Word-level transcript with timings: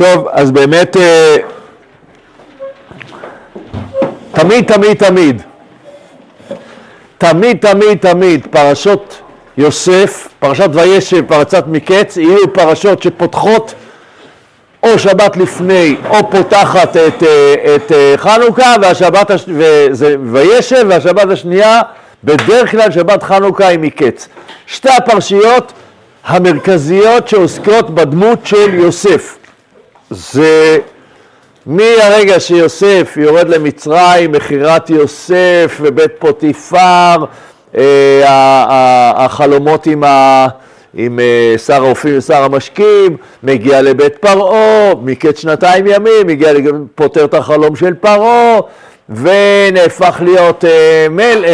טוב, 0.00 0.28
אז 0.32 0.50
באמת, 0.50 0.96
אה, 0.96 1.36
תמיד, 4.32 4.72
תמיד, 4.72 4.96
תמיד, 4.96 5.42
תמיד, 7.18 7.56
תמיד, 7.60 7.98
תמיד, 7.98 8.46
פרשות 8.50 9.20
יוסף, 9.56 10.28
פרשת 10.38 10.68
וישב, 10.72 11.26
פרצת 11.26 11.64
מקץ, 11.66 12.16
יהיו 12.16 12.52
פרשות 12.52 13.02
שפותחות 13.02 13.74
או 14.82 14.98
שבת 14.98 15.36
לפני 15.36 15.96
או 16.10 16.30
פותחת 16.30 16.96
את, 16.96 17.22
אה, 17.22 17.54
את 17.76 17.92
אה, 17.92 18.14
חנוכה 18.16 18.74
והשבת, 18.82 19.30
הש... 19.30 19.44
וזה 19.48 20.16
וישב 20.32 20.86
והשבת 20.88 21.30
השנייה 21.30 21.80
בדרך 22.24 22.70
כלל 22.70 22.90
שבת 22.90 23.22
חנוכה 23.22 23.66
היא 23.66 23.78
מקץ. 23.78 24.28
שתי 24.66 24.90
הפרשיות 24.90 25.72
המרכזיות 26.24 27.28
שעוסקות 27.28 27.90
בדמות 27.90 28.46
של 28.46 28.74
יוסף. 28.74 29.39
זה 30.10 30.78
מהרגע 31.66 32.40
שיוסף 32.40 33.16
יורד 33.16 33.48
למצרים, 33.48 34.32
מכירת 34.32 34.90
יוסף 34.90 35.78
ובית 35.80 36.10
פוטיפר, 36.18 37.16
אה, 37.76 39.12
החלומות 39.16 39.86
עם, 39.86 40.04
ה, 40.04 40.46
עם 40.94 41.20
אה, 41.20 41.58
שר 41.58 41.84
האופים 41.84 42.18
ושר 42.18 42.42
המשקים, 42.42 43.16
מגיע 43.42 43.82
לבית 43.82 44.16
פרעה, 44.16 44.92
מקץ 45.02 45.38
שנתיים 45.40 45.86
ימים, 45.86 46.26
מגיע, 46.26 46.52
פותר 46.94 47.24
את 47.24 47.34
החלום 47.34 47.76
של 47.76 47.94
פרעה, 47.94 48.58
ונהפך 49.08 50.20
להיות 50.24 50.64
אה, 50.64 51.06
מל, 51.10 51.44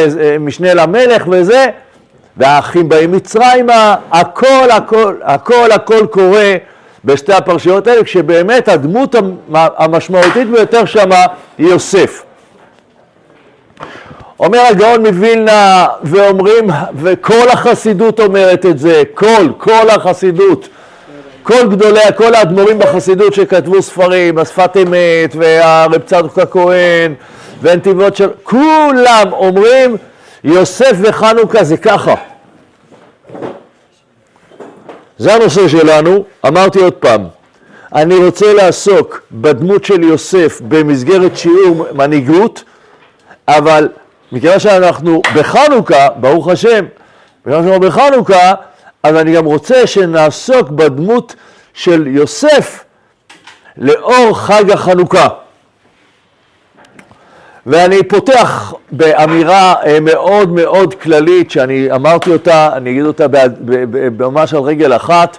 משנה 0.40 0.74
למלך 0.74 1.24
וזה, 1.30 1.66
והאחים 2.36 2.88
באים 2.88 3.12
מצרימה, 3.12 3.96
הכל 4.10 4.70
הכל 4.70 5.14
הכל 5.22 5.72
הכל 5.72 6.06
קורה 6.10 6.54
בשתי 7.06 7.32
הפרשיות 7.32 7.86
האלה, 7.86 8.04
כשבאמת 8.04 8.68
הדמות 8.68 9.14
המשמעותית 9.52 10.50
ביותר 10.50 10.84
שמה 10.84 11.24
היא 11.58 11.68
יוסף. 11.68 12.22
אומר 14.40 14.58
הגאון 14.58 15.06
מווילנה, 15.06 15.86
ואומרים, 16.02 16.66
וכל 16.96 17.48
החסידות 17.52 18.20
אומרת 18.20 18.66
את 18.66 18.78
זה, 18.78 19.02
כל, 19.14 19.46
כל 19.58 19.90
החסידות, 19.90 20.68
כל 21.42 21.68
גדולי, 21.68 22.00
כל 22.16 22.34
האדמו"רים 22.34 22.78
בחסידות 22.78 23.34
שכתבו 23.34 23.82
ספרים, 23.82 24.38
השפת 24.38 24.76
אמת, 24.76 25.36
והרב 25.36 25.98
צדוק 26.06 26.38
הכהן, 26.38 27.14
והנתיבות 27.62 28.16
של, 28.16 28.28
כולם 28.42 29.28
אומרים, 29.32 29.96
יוסף 30.44 30.92
וחנוכה 31.02 31.64
זה 31.64 31.76
ככה. 31.76 32.14
זה 35.18 35.34
הנושא 35.34 35.68
שלנו, 35.68 36.24
אמרתי 36.46 36.78
עוד 36.78 36.92
פעם, 36.92 37.24
אני 37.94 38.16
רוצה 38.16 38.52
לעסוק 38.52 39.20
בדמות 39.32 39.84
של 39.84 40.02
יוסף 40.02 40.60
במסגרת 40.68 41.36
שיעור 41.36 41.86
מנהיגות, 41.92 42.64
אבל 43.48 43.88
מכיוון 44.32 44.58
שאנחנו 44.58 45.22
בחנוכה, 45.34 46.08
ברוך 46.16 46.48
השם, 46.48 46.84
מכיוון 47.46 47.64
שאנחנו 47.64 47.80
בחנוכה, 47.80 48.54
אז 49.02 49.16
אני 49.16 49.34
גם 49.34 49.44
רוצה 49.44 49.86
שנעסוק 49.86 50.68
בדמות 50.68 51.34
של 51.74 52.06
יוסף 52.06 52.84
לאור 53.76 54.38
חג 54.38 54.70
החנוכה. 54.70 55.28
ואני 57.66 58.02
פותח 58.02 58.74
באמירה 58.92 59.74
אה, 59.86 60.00
מאוד 60.00 60.52
מאוד 60.52 60.94
כללית, 60.94 61.50
שאני 61.50 61.92
אמרתי 61.92 62.32
אותה, 62.32 62.70
אני 62.76 62.90
אגיד 62.90 63.04
אותה 63.04 63.26
ממש 64.18 64.54
על 64.54 64.60
רגל 64.60 64.96
אחת. 64.96 65.38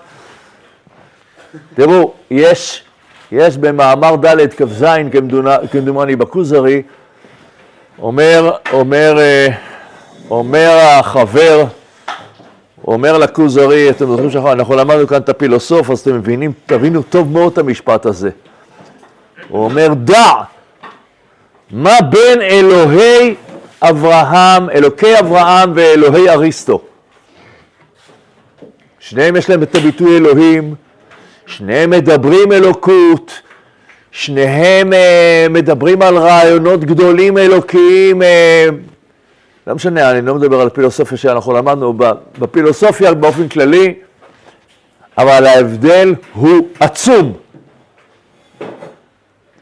תראו, 1.73 2.13
יש, 2.31 2.83
יש 3.31 3.57
במאמר 3.57 4.15
ד' 4.15 4.53
כ"ז, 4.53 4.85
כמדומני 5.71 6.15
בכוזרי, 6.15 6.81
אומר, 8.01 8.51
אומר, 8.73 9.19
אה, 9.19 9.47
אומר 10.29 10.77
החבר, 10.81 11.65
אומר 12.87 13.17
לכוזרי, 13.17 13.89
אתם 13.89 14.05
זוכרים 14.05 14.31
שאנחנו 14.31 14.75
למדנו 14.75 15.07
כאן 15.07 15.17
את 15.17 15.29
הפילוסוף, 15.29 15.91
אז 15.91 15.99
אתם 15.99 16.15
מבינים, 16.15 16.51
תבינו 16.65 17.01
טוב 17.01 17.31
מאוד 17.31 17.51
את 17.51 17.57
המשפט 17.57 18.05
הזה. 18.05 18.29
הוא 19.49 19.63
אומר, 19.63 19.93
דע 19.93 20.31
מה 21.71 21.97
בין 22.09 22.41
אלוהי 22.41 23.35
אברהם, 23.81 24.69
אלוקי 24.69 25.19
אברהם 25.19 25.71
ואלוהי 25.75 26.29
אריסטו? 26.29 26.81
שניהם 28.99 29.35
יש 29.35 29.49
להם 29.49 29.63
את 29.63 29.75
הביטוי 29.75 30.17
אלוהים, 30.17 30.75
שניהם 31.45 31.89
מדברים 31.89 32.51
אלוקות, 32.51 33.41
שניהם 34.11 34.93
uh, 34.93 35.49
מדברים 35.49 36.01
על 36.01 36.17
רעיונות 36.17 36.83
גדולים 36.83 37.37
אלוקיים, 37.37 38.21
uh, 38.21 38.25
לא 39.67 39.75
משנה, 39.75 40.11
אני 40.11 40.25
לא 40.25 40.35
מדבר 40.35 40.61
על 40.61 40.67
הפילוסופיה 40.67 41.17
שאנחנו 41.17 41.53
למדנו, 41.53 41.93
בפילוסופיה 42.39 43.13
באופן 43.13 43.47
כללי, 43.47 43.93
אבל 45.17 45.45
ההבדל 45.45 46.15
הוא 46.33 46.67
עצום. 46.79 47.33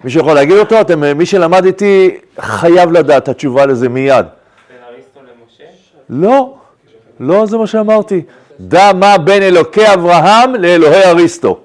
מישהו 0.05 0.21
יכול 0.21 0.33
להגיד 0.33 0.57
אותו? 0.57 0.81
אתם, 0.81 1.17
מי 1.17 1.25
שלמד 1.25 1.65
איתי 1.65 2.17
חייב 2.39 2.91
לדעת 2.91 3.23
את 3.23 3.29
התשובה 3.29 3.65
לזה 3.65 3.89
מיד. 3.89 4.25
בין 4.69 4.77
אריסטו 4.89 5.19
למשה? 5.19 5.63
לא, 6.09 6.53
לא 7.19 7.45
זה 7.45 7.57
מה 7.57 7.67
שאמרתי. 7.67 8.21
דע 8.59 8.91
מה 8.93 9.17
בין 9.17 9.43
אלוקי 9.43 9.93
אברהם 9.93 10.55
לאלוהי 10.55 11.03
אריסטו. 11.03 11.59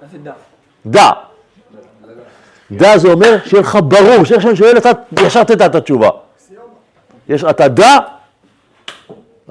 דע. 0.87 1.11
דע 2.71 2.99
זה 2.99 3.09
אומר 3.09 3.37
שיהיה 3.45 3.63
לך 3.63 3.79
ברור, 3.85 4.25
שאיך 4.25 4.43
שאני 4.43 4.57
שואל 4.57 4.77
אתה 4.77 4.91
ישר 5.21 5.45
תדע 5.45 5.67
את 5.67 5.75
התשובה. 5.75 6.09
יש, 7.29 7.45
אתה 7.45 7.69
דע? 7.69 7.97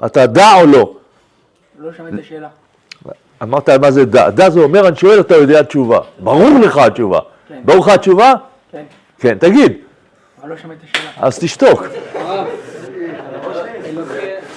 אתה 0.06 0.26
דע 0.26 0.60
או 0.60 0.66
לא? 0.66 0.94
לא 1.78 1.90
שמעתי 1.96 2.14
את 2.14 2.20
השאלה. 2.20 2.48
אמרת 3.42 3.68
מה 3.68 3.90
זה 3.90 4.04
דע. 4.04 4.30
דע 4.30 4.50
זה 4.50 4.60
אומר, 4.60 4.88
אני 4.88 4.96
שואל, 4.96 5.20
אתה 5.20 5.36
יודע 5.36 5.62
תשובה. 5.62 5.98
ברור 6.18 6.58
לך 6.62 6.78
התשובה. 6.78 7.18
כן. 7.48 7.60
ברור 7.64 7.80
לך 7.80 7.88
התשובה? 7.88 8.34
כן. 9.20 9.38
תגיד. 9.38 9.72
אבל 10.42 10.48
לא. 10.48 10.56
אז 11.16 11.38
תשתוק. 11.38 11.82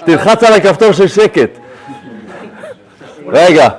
תלחץ 0.06 0.44
על 0.44 0.53
הכפתור 0.53 0.91
של 0.91 1.07
שקט. 1.07 1.50
רגע. 3.28 3.69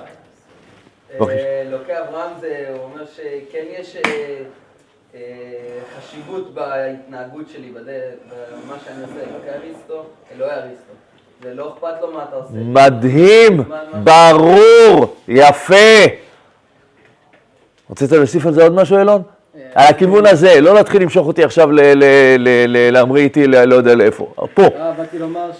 אלוקי 1.20 1.92
אברהם 1.98 2.30
זה, 2.40 2.66
הוא 2.68 2.82
אומר 2.82 3.04
שכן 3.06 3.64
יש 3.78 3.96
אה, 3.96 4.36
אה, 5.14 5.20
חשיבות 5.98 6.54
בהתנהגות 6.54 7.48
שלי, 7.48 7.70
במה 7.70 8.76
שאני 8.84 9.02
עושה, 9.02 9.30
אלוקי 9.30 9.50
אריסטו, 9.50 10.04
אלוהי 10.36 10.50
אריסטו. 10.50 10.92
זה 11.42 11.54
לא 11.54 11.74
אכפת 11.74 12.00
לו 12.00 12.12
מה 12.12 12.24
אתה 12.28 12.36
עושה. 12.36 12.54
מדהים, 12.54 13.60
ברור, 14.04 15.16
יפה. 15.28 16.04
רצית 17.90 18.12
להוסיף 18.12 18.46
על 18.46 18.52
זה 18.52 18.62
עוד 18.62 18.72
משהו, 18.72 18.98
אילון? 18.98 19.22
אה, 19.76 19.82
על 19.82 19.88
הכיוון 19.88 20.26
הזה, 20.26 20.60
לא 20.60 20.74
להתחיל 20.74 21.02
למשוך 21.02 21.26
אותי 21.26 21.44
עכשיו 21.44 21.68
להמריא 22.92 23.24
איתי, 23.24 23.46
לא 23.46 23.74
יודע 23.74 23.94
לאיפה. 23.94 24.32
פה. 24.54 24.68
באתי 24.96 25.18
לומר 25.18 25.50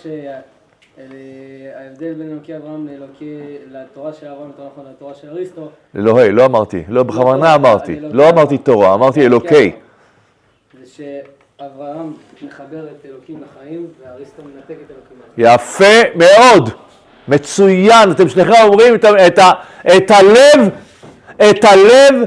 ההבדל 1.95 2.13
בין 2.13 2.31
אלוקי 2.31 2.57
אברהם 2.57 2.87
לאלוקי, 2.87 3.39
לתורה 3.73 4.13
של 4.13 4.27
אברהם, 4.27 4.47
יותר 4.47 4.63
נכון, 4.73 4.85
לתורה 4.91 5.15
של 5.15 5.29
אריסטו. 5.29 5.69
אלוהי, 5.97 6.33
לא 6.33 6.45
אמרתי, 6.45 6.83
לא 6.89 7.03
בכוונה 7.03 7.55
אמרתי, 7.55 8.01
לא 8.01 8.31
אמרתי 8.31 8.59
תורה, 8.59 8.95
אמרתי 8.95 9.27
אלוקי. 9.27 9.73
זה 10.85 11.05
שאברהם 11.59 12.13
מחבר 12.43 12.85
את 12.85 13.07
אלוקים 13.07 13.43
לחיים, 13.43 13.87
ואריסטו 14.03 14.43
מנתק 14.43 14.71
את 14.71 14.91
אלוקים 14.91 15.17
לחיים. 15.33 15.55
יפה 15.55 16.09
מאוד, 16.15 16.71
מצוין, 17.29 18.11
אתם 18.11 18.29
שניכם 18.29 18.53
אומרים 18.65 18.95
את 18.95 20.11
הלב, 20.11 20.71
את 21.37 21.65
הלב 21.65 22.25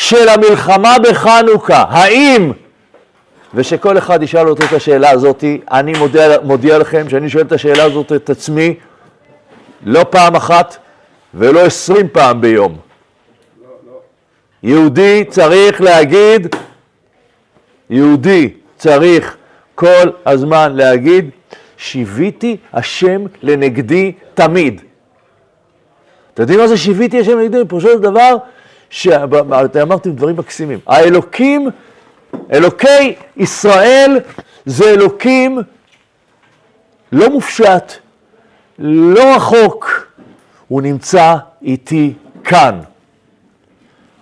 של 0.00 0.28
המלחמה 0.28 0.96
בחנוכה, 1.02 1.84
האם 1.88 2.52
ושכל 3.54 3.98
אחד 3.98 4.22
ישאל 4.22 4.48
אותו 4.48 4.64
את 4.64 4.72
השאלה 4.72 5.10
הזאת, 5.10 5.44
אני 5.70 5.92
מודיע, 5.98 6.36
מודיע 6.42 6.78
לכם 6.78 7.08
שאני 7.08 7.28
שואל 7.28 7.44
את 7.46 7.52
השאלה 7.52 7.84
הזאת 7.84 8.12
את 8.12 8.30
עצמי 8.30 8.74
לא 9.84 10.04
פעם 10.10 10.36
אחת 10.36 10.76
ולא 11.34 11.60
עשרים 11.60 12.08
פעם 12.12 12.40
ביום. 12.40 12.76
יהודי 14.62 15.24
צריך 15.28 15.80
להגיד, 15.80 16.56
יהודי 17.90 18.50
צריך 18.76 19.36
כל 19.74 20.10
הזמן 20.26 20.72
להגיד, 20.76 21.30
שיוויתי 21.76 22.56
השם 22.72 23.22
לנגדי 23.42 24.12
תמיד. 24.34 24.80
אתם 26.34 26.42
יודעים 26.42 26.60
מה 26.60 26.68
זה 26.68 26.76
שיוויתי 26.76 27.20
השם 27.20 27.38
לנגדי? 27.38 27.58
פירושו 27.68 27.88
של 27.88 27.98
דבר, 27.98 28.36
שאתם 28.90 29.80
אמרתם 29.82 30.10
דברים 30.10 30.36
מקסימים. 30.36 30.78
האלוקים 30.86 31.68
אלוקי 32.52 33.14
ישראל 33.36 34.18
זה 34.66 34.90
אלוקים 34.90 35.58
לא 37.12 37.30
מופשט, 37.30 37.92
לא 38.78 39.36
רחוק, 39.36 40.06
הוא 40.68 40.82
נמצא 40.82 41.34
איתי 41.62 42.14
כאן. 42.44 42.80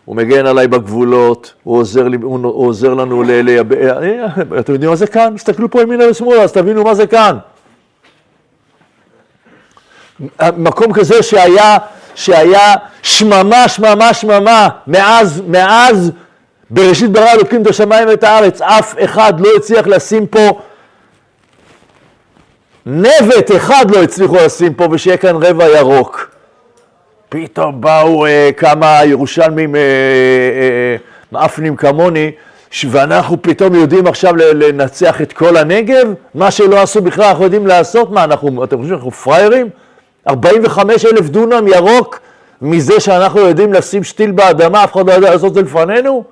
הוא 0.04 0.16
מגן 0.16 0.46
עליי 0.46 0.68
בגבולות, 0.68 1.54
הוא 1.62 1.78
עוזר, 1.78 2.08
לי, 2.08 2.16
הוא, 2.22 2.66
עוזר 2.66 2.94
לנו 2.94 3.22
לייבא, 3.22 3.76
אתם 4.58 4.72
יודעים 4.72 4.90
מה 4.90 4.96
זה 4.96 5.06
כאן? 5.06 5.34
תסתכלו 5.36 5.70
פה 5.70 5.82
ימינה 5.82 6.10
ושמאלה, 6.10 6.42
אז 6.42 6.52
תבינו 6.52 6.84
מה 6.84 6.94
זה 6.94 7.06
כאן. 7.06 7.38
מקום 10.56 10.92
כזה 10.92 11.22
שהיה, 11.22 11.76
שהיה 12.18 12.74
שממה, 13.02 13.68
שממה, 13.68 14.14
שממה, 14.14 14.68
מאז, 14.86 15.42
מאז 15.46 16.12
בראשית 16.70 17.10
ברא 17.10 17.32
אלוקים 17.32 17.62
את 17.62 17.66
השמיים 17.66 18.08
ואת 18.08 18.24
הארץ, 18.24 18.60
אף 18.60 18.94
אחד 19.04 19.40
לא 19.40 19.48
הצליח 19.56 19.86
לשים 19.86 20.26
פה, 20.26 20.60
נבט 22.86 23.56
אחד 23.56 23.90
לא 23.90 24.02
הצליחו 24.02 24.36
לשים 24.36 24.74
פה 24.74 24.88
ושיהיה 24.90 25.16
כאן 25.16 25.36
רבע 25.36 25.68
ירוק. 25.68 26.30
פתאום 27.28 27.80
באו 27.80 28.26
אה, 28.26 28.50
כמה 28.56 29.00
ירושלמים 29.04 29.76
אה, 29.76 29.80
אה, 29.80 30.96
מאפנים 31.32 31.76
כמוני, 31.76 32.30
ואנחנו 32.90 33.42
פתאום 33.42 33.74
יודעים 33.74 34.06
עכשיו 34.06 34.36
לנצח 34.36 35.20
את 35.22 35.32
כל 35.32 35.56
הנגב? 35.56 36.06
מה 36.34 36.50
שלא 36.50 36.82
עשו 36.82 37.02
בכלל 37.02 37.24
אנחנו 37.24 37.44
יודעים 37.44 37.66
לעשות? 37.66 38.10
מה, 38.10 38.24
אנחנו, 38.24 38.64
אתם 38.64 38.76
חושבים 38.76 38.96
שאנחנו 38.96 39.10
פראיירים? 39.10 39.68
45 40.28 41.04
אלף 41.04 41.28
דונם 41.28 41.68
ירוק 41.68 42.20
מזה 42.62 43.00
שאנחנו 43.00 43.40
יודעים 43.40 43.72
לשים 43.72 44.04
שתיל 44.04 44.30
באדמה, 44.30 44.84
אף 44.84 44.92
אחד 44.92 45.06
לא 45.06 45.12
יודע 45.12 45.30
לעשות 45.30 45.48
את 45.48 45.54
זה 45.54 45.62
לפנינו? 45.62 46.24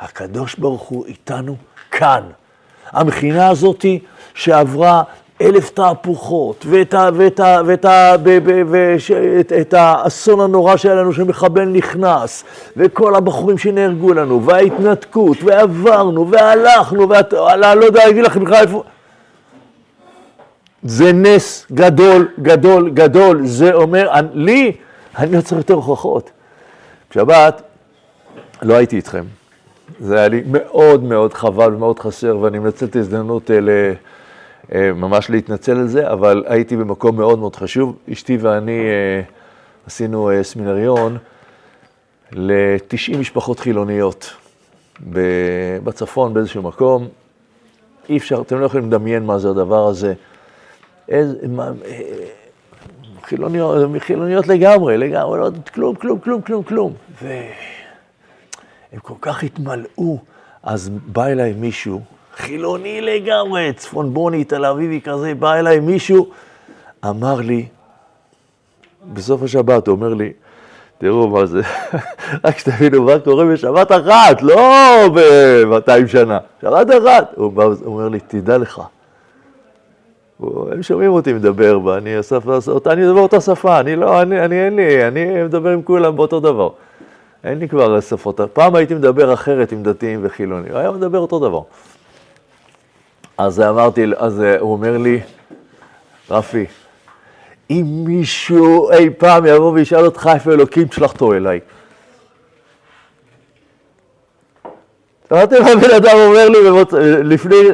הקדוש 0.00 0.54
ברוך 0.54 0.82
הוא 0.82 1.06
איתנו 1.06 1.56
כאן. 1.90 2.22
המכינה 2.92 3.48
הזאתי 3.48 3.98
שעברה 4.34 5.02
אלף 5.42 5.70
תהפוכות, 5.70 6.66
ואת, 6.68 6.94
ה, 6.94 7.08
ואת, 7.14 7.40
ה, 7.40 7.60
ואת, 7.66 7.84
ה, 7.84 8.16
ב, 8.22 8.38
ב, 8.44 8.62
וש, 8.70 9.10
את, 9.10 9.52
את 9.60 9.74
האסון 9.74 10.40
הנורא 10.40 10.76
שהיה 10.76 10.94
לנו 10.94 11.12
שמחבל 11.12 11.64
נכנס, 11.64 12.44
וכל 12.76 13.14
הבחורים 13.14 13.58
שנהרגו 13.58 14.14
לנו, 14.14 14.44
וההתנתקות, 14.44 15.36
ועברנו, 15.44 16.30
והלכנו, 16.30 17.08
ואני 17.08 17.80
לא 17.80 17.84
יודע 17.84 18.06
להגיד 18.06 18.24
לכם 18.24 18.44
בכלל 18.44 18.62
איפה... 18.62 18.82
זה 20.82 21.12
נס 21.12 21.66
גדול, 21.72 22.28
גדול, 22.42 22.90
גדול. 22.90 23.46
זה 23.46 23.72
אומר, 23.74 24.10
לי, 24.32 24.72
אני 25.18 25.36
לא 25.36 25.40
צריך 25.40 25.56
יותר 25.58 25.74
הוכחות. 25.74 26.30
בשבת 27.10 27.62
לא 28.62 28.74
הייתי 28.74 28.96
איתכם. 28.96 29.24
זה 30.00 30.18
היה 30.18 30.28
לי 30.28 30.42
מאוד 30.46 31.02
מאוד 31.02 31.34
חבל 31.34 31.74
ומאוד 31.74 31.98
חסר, 31.98 32.38
ואני 32.38 32.58
מנצל 32.58 32.86
את 32.86 32.96
ההזדמנות 32.96 33.50
אה, 33.50 33.58
אה, 34.74 34.92
ממש 34.92 35.30
להתנצל 35.30 35.76
על 35.76 35.88
זה, 35.88 36.12
אבל 36.12 36.44
הייתי 36.46 36.76
במקום 36.76 37.16
מאוד 37.16 37.38
מאוד 37.38 37.56
חשוב. 37.56 37.96
אשתי 38.12 38.36
ואני 38.36 38.80
אה, 38.80 39.22
עשינו 39.86 40.30
סמינריון 40.42 41.18
ל-90 42.32 43.16
משפחות 43.18 43.60
חילוניות 43.60 44.30
בצפון 45.84 46.34
באיזשהו 46.34 46.62
מקום. 46.62 47.08
אי 48.08 48.16
אפשר, 48.16 48.40
אתם 48.40 48.60
לא 48.60 48.66
יכולים 48.66 48.86
לדמיין 48.86 49.26
מה 49.26 49.38
זה 49.38 49.50
הדבר 49.50 49.88
הזה. 49.88 50.14
איזה, 51.08 51.48
מה, 51.48 51.70
חילוניות, 53.22 53.90
חילוניות 53.98 54.48
לגמרי, 54.48 54.98
לגמרי, 54.98 55.40
לא, 55.40 55.50
כלום, 55.74 55.94
כלום, 55.94 56.18
כלום, 56.18 56.42
כלום, 56.42 56.62
כלום. 56.62 56.92
והם 57.22 59.00
כל 59.02 59.14
כך 59.20 59.42
התמלאו, 59.42 60.18
אז 60.62 60.90
בא 61.06 61.26
אליי 61.26 61.52
מישהו, 61.52 62.00
חילוני 62.36 63.00
לגמרי, 63.00 63.72
צפונבוני, 63.76 64.44
תל 64.44 64.64
אביבי 64.64 65.00
כזה, 65.00 65.34
בא 65.34 65.54
אליי 65.54 65.80
מישהו, 65.80 66.30
אמר 67.04 67.34
לי, 67.34 67.66
בסוף 69.12 69.42
השבת 69.42 69.86
הוא 69.86 69.96
אומר 69.96 70.14
לי, 70.14 70.32
תראו 70.98 71.28
מה 71.28 71.46
זה, 71.46 71.60
רק 72.44 72.58
שתבינו 72.58 73.02
מה 73.02 73.18
קורה 73.18 73.44
בשבת 73.44 73.92
אחת, 73.92 74.42
לא 74.42 75.08
ב-200 75.14 76.06
שנה, 76.06 76.38
שבת 76.62 76.90
אחת. 76.90 77.32
הוא 77.36 77.52
אומר 77.84 78.08
לי, 78.08 78.20
תדע 78.20 78.58
לך, 78.58 78.82
הם 80.40 80.82
שומעים 80.82 81.10
אותי 81.10 81.32
מדבר 81.32 81.78
בה, 81.78 81.98
אני, 81.98 82.16
השפה, 82.16 82.58
אני 82.86 83.02
מדבר 83.02 83.20
אותה 83.20 83.40
שפה, 83.40 83.80
אני 83.80 83.96
לא, 83.96 84.22
אני, 84.22 84.44
אני 84.44 84.64
אין 84.64 84.76
לי, 84.76 85.08
אני 85.08 85.42
מדבר 85.42 85.70
עם 85.70 85.82
כולם 85.82 86.16
באותו 86.16 86.40
דבר. 86.40 86.68
אין 87.44 87.58
לי 87.58 87.68
כבר 87.68 88.00
שפות, 88.00 88.40
פעם 88.52 88.74
הייתי 88.74 88.94
מדבר 88.94 89.34
אחרת 89.34 89.72
עם 89.72 89.82
דתיים 89.82 90.20
וחילונים, 90.22 90.76
היום 90.76 90.96
מדבר 90.96 91.18
אותו 91.18 91.38
דבר. 91.38 91.62
אז 93.38 93.60
אמרתי, 93.60 94.04
אז 94.16 94.40
הוא 94.60 94.72
אומר 94.72 94.98
לי, 94.98 95.20
רפי, 96.30 96.66
אם 97.70 97.86
מישהו 98.06 98.90
אי 98.90 99.10
פעם 99.10 99.46
יבוא 99.46 99.72
וישאל 99.72 100.04
אותך 100.04 100.30
איפה 100.34 100.52
אלוקים, 100.52 100.88
תשלח 100.88 101.12
אותו 101.12 101.34
אליי. 101.34 101.60
שמעתם 105.32 105.62
מה 105.62 105.76
בן 105.76 105.94
אדם 105.96 106.16
אומר 106.16 106.48
לי 106.48 106.58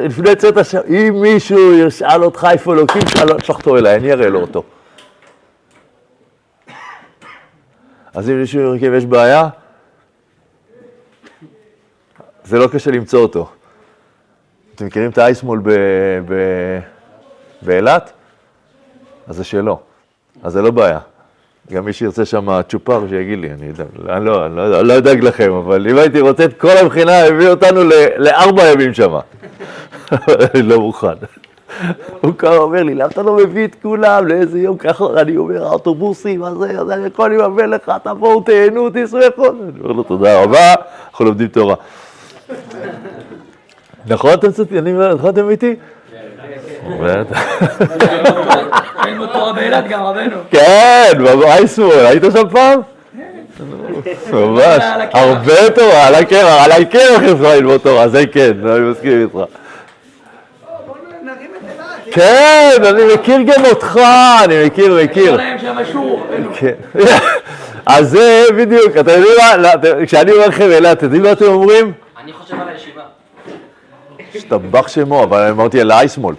לפני 0.07 0.35
צאת 0.37 0.57
השם, 0.57 0.79
אם 0.87 1.15
מישהו 1.21 1.73
ישאל 1.73 2.23
אותך 2.23 2.47
איפה 2.51 2.73
אלוקים, 2.73 3.01
תשלח 3.01 3.49
אותו 3.49 3.77
אליי, 3.77 3.95
אני 3.95 4.11
אראה 4.11 4.27
לו 4.29 4.41
אותו. 4.41 4.63
אז 8.13 8.29
אם 8.29 8.39
מישהו 8.39 8.61
ירכב 8.61 8.93
יש 8.93 9.05
בעיה, 9.05 9.49
זה 12.43 12.59
לא 12.59 12.67
קשה 12.67 12.91
למצוא 12.91 13.19
אותו. 13.19 13.49
אתם 14.75 14.85
מכירים 14.85 15.09
את 15.09 15.17
האייסמול 15.17 15.61
באילת? 17.61 18.11
אז 19.27 19.35
זה 19.35 19.43
שלו, 19.43 19.79
אז 20.43 20.53
זה 20.53 20.61
לא 20.61 20.71
בעיה. 20.71 20.99
גם 21.73 21.85
מי 21.85 21.93
שירצה 21.93 22.25
שם 22.25 22.61
צ'ופר, 22.69 23.07
שיגיד 23.09 23.39
לי, 23.39 23.49
אני 23.51 23.65
יודע, 23.65 23.83
אני 24.09 24.25
לא, 24.25 24.45
אני 24.45 24.55
לא, 24.55 24.81
לא 24.81 24.97
אדאג 24.97 25.23
לכם, 25.23 25.51
אבל 25.53 25.87
אם 25.87 25.97
הייתי 25.97 26.19
רוצה 26.19 26.45
את 26.45 26.59
כל 26.59 26.77
המכינה, 26.81 27.23
הביא 27.23 27.49
אותנו 27.49 27.81
לארבע 28.17 28.71
ימים 28.71 28.93
שם. 28.93 29.13
אני 30.11 30.61
לא 30.61 30.79
מוכן. 30.79 31.13
הוא 32.21 32.33
כבר 32.37 32.57
אומר 32.57 32.83
לי, 32.83 32.95
למה 32.95 33.05
אתה 33.05 33.23
לא 33.23 33.37
מביא 33.37 33.65
את 33.65 33.75
כולם 33.81 34.27
לאיזה 34.27 34.59
יום 34.59 34.77
ככה? 34.77 35.05
אני 35.17 35.37
אומר, 35.37 35.65
האוטובוסים, 35.65 36.43
אז 36.43 36.63
אני 36.63 37.07
יכול 37.07 37.41
לממן 37.41 37.69
לך, 37.69 37.91
תבואו, 38.03 38.41
תהנו, 38.41 38.89
תשרפו. 38.93 39.45
אני 39.45 39.59
אומר 39.79 39.91
לו, 39.91 40.03
תודה 40.03 40.43
רבה, 40.43 40.73
אנחנו 41.11 41.25
לומדים 41.25 41.47
תורה. 41.47 41.75
נכון 44.07 44.33
אתם 44.33 44.51
צודקים? 44.51 45.01
נכון 45.01 45.29
אתם 45.29 45.49
איתי? 45.49 45.75
היינו 49.09 49.27
תורה 49.27 49.53
באילת 49.53 49.87
גם, 49.87 50.03
רבנו. 50.03 50.35
כן, 50.51 51.11
באייסמול, 51.17 51.91
היית 51.91 52.23
שם 52.33 52.49
פעם? 52.49 52.81
ממש, 54.33 54.83
הרבה 55.13 55.69
תורה, 55.75 56.07
על 56.07 56.15
הקרח, 56.15 56.63
על 56.65 56.71
הקרח 56.71 57.21
אפשר 57.23 57.55
ללמוד 57.55 57.79
תורה, 57.81 58.07
זה 58.07 58.23
כן, 58.31 58.51
אני 58.67 58.79
מסכים 58.79 59.21
איתך. 59.21 59.37
כן, 62.11 62.77
אני 62.89 63.13
מכיר 63.13 63.37
גם 63.41 63.65
אותך, 63.65 63.99
אני 64.43 64.65
מכיר, 64.65 64.99
מכיר. 65.03 65.37
כן. 66.53 66.73
אז 67.85 68.09
זה 68.09 68.43
בדיוק, 68.57 68.97
אתם 68.99 69.11
יודעים 69.11 69.35
מה, 69.37 69.71
כשאני 70.05 70.31
אומר 70.31 70.47
לכם 70.47 70.71
אילת, 70.71 70.97
אתם 70.97 71.05
יודעים 71.05 71.23
מה 71.23 71.31
אתם 71.31 71.45
אומרים? 71.45 71.91
אני 72.23 72.33
חושב 72.33 72.55
על 72.61 72.67
הישיבה. 72.69 73.01
השתבח 74.35 74.87
שמו, 74.87 75.23
אבל 75.23 75.49
אמרתי 75.49 75.81
על 75.81 75.91
האייסמול. 75.91 76.35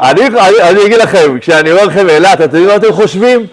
אני, 0.00 0.86
אגיד 0.86 0.98
לכם, 0.98 1.38
כשאני 1.40 1.72
אומר 1.72 1.84
לכם 1.84 2.08
אילת, 2.08 2.34
אתם 2.34 2.42
יודעים 2.42 2.66
מה 2.66 2.76
אתם 2.76 2.92
חושבים? 2.92 3.46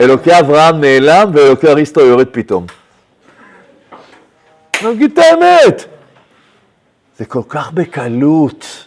אלוקי 0.00 0.38
אברהם 0.38 0.80
נעלם 0.80 1.30
ואלוקי 1.34 1.68
אריסטו 1.68 2.00
יורד 2.00 2.26
פתאום. 2.32 2.66
נגיד 4.84 5.12
את 5.12 5.18
האמת. 5.18 5.84
זה 7.18 7.24
כל 7.24 7.42
כך 7.48 7.72
בקלות. 7.72 8.86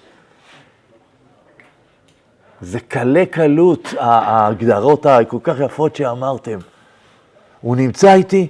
זה 2.61 2.79
קלה 2.79 3.23
קלות, 3.25 3.93
ההגדרות 3.99 5.05
הכל 5.05 5.37
כך 5.43 5.55
יפות 5.65 5.95
שאמרתם. 5.95 6.57
הוא 7.61 7.75
נמצא 7.75 8.13
איתי, 8.13 8.47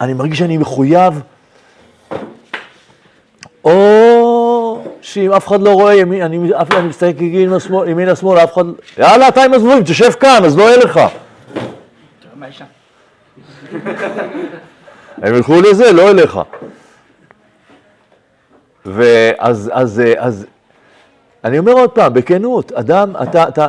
אני 0.00 0.12
מרגיש 0.12 0.38
שאני 0.38 0.58
מחויב, 0.58 1.20
או 3.64 4.19
שאם 5.12 5.32
אף 5.32 5.48
אחד 5.48 5.62
לא 5.62 5.72
רואה, 5.72 5.94
ימין, 5.94 6.22
אני, 6.22 6.38
אני 6.76 6.88
מסתכל 6.88 7.24
ימין 7.86 8.08
השמאל, 8.08 8.38
אף 8.38 8.52
אחד... 8.52 8.64
יאללה, 8.98 9.28
אתה 9.28 9.42
עם 9.42 9.54
הזבובים, 9.54 9.84
תשב 9.84 10.10
כאן, 10.10 10.44
אז 10.44 10.58
לא 10.58 10.62
יהיה 10.62 10.76
לך. 10.76 11.00
הם 15.22 15.34
ילכו 15.34 15.60
לזה, 15.60 15.92
לא 15.92 16.10
אליך. 16.10 16.40
ואז, 18.86 19.70
אז, 19.72 20.02
אז, 20.18 20.46
אני 21.44 21.58
אומר 21.58 21.72
עוד 21.72 21.90
פעם, 21.90 22.14
בכנות, 22.14 22.72
אדם, 22.72 23.12
אתה, 23.22 23.48
אתה, 23.48 23.68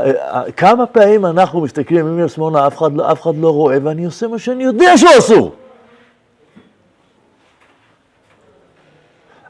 כמה 0.57 0.85
פעמים 0.85 1.25
אנחנו 1.25 1.61
מסתכלים 1.61 2.19
אף 2.67 2.77
אחד, 2.77 2.93
לא, 2.95 3.11
אף 3.11 3.21
אחד 3.21 3.37
לא 3.37 3.49
רואה, 3.49 3.77
ואני 3.83 4.05
עושה 4.05 4.27
מה 4.27 4.39
שאני 4.39 4.63
יודע 4.63 4.97
שהוא 4.97 5.11
אסור. 5.17 5.55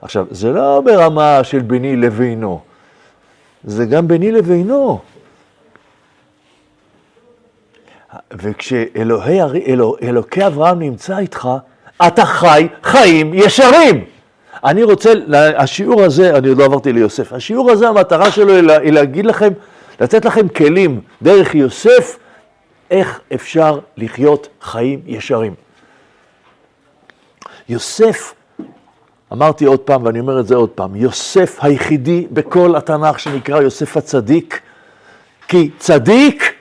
עכשיו, 0.02 0.26
זה 0.32 0.52
לא 0.52 0.82
ברמה 0.86 1.44
של 1.44 1.60
ביני 1.60 1.96
לבינו, 1.96 2.62
זה 3.64 3.86
גם 3.86 4.08
ביני 4.08 4.32
לבינו. 4.32 5.00
וכשאלוקי 8.32 10.48
אברהם 10.48 10.80
נמצא 10.80 11.18
איתך, 11.18 11.50
אתה 12.08 12.26
חי 12.26 12.68
חיים 12.84 13.34
ישרים. 13.34 14.06
אני 14.64 14.84
רוצה, 14.84 15.14
השיעור 15.58 16.04
הזה, 16.04 16.38
אני 16.38 16.48
עוד 16.48 16.58
לא 16.58 16.66
עברתי 16.66 16.94
ליוסף, 16.94 17.34
השיעור 17.34 17.72
הזה, 17.72 17.88
המטרה 17.88 18.32
שלו 18.32 18.56
היא 18.56 18.92
להגיד 18.92 19.26
לכם, 19.26 19.50
לתת 20.02 20.26
לכם 20.26 20.48
כלים 20.48 21.02
דרך 21.22 21.56
יוסף, 21.56 22.18
איך 22.92 23.20
אפשר 23.34 23.80
לחיות 23.98 24.48
חיים 24.62 25.02
ישרים. 25.06 25.54
יוסף, 27.70 28.34
אמרתי 29.34 29.66
עוד 29.66 29.80
פעם 29.80 30.06
ואני 30.06 30.20
אומר 30.20 30.40
את 30.40 30.48
זה 30.48 30.56
עוד 30.56 30.70
פעם, 30.70 30.96
יוסף 30.96 31.58
היחידי 31.62 32.28
בכל 32.32 32.76
התנ"ך 32.76 33.20
שנקרא 33.20 33.62
יוסף 33.62 33.98
הצדיק, 33.98 34.62
כי 35.48 35.70
צדיק, 35.78 36.54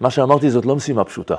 מה 0.00 0.10
שאמרתי 0.10 0.50
זאת 0.50 0.66
לא 0.66 0.76
משימה 0.76 1.04
פשוטה. 1.04 1.34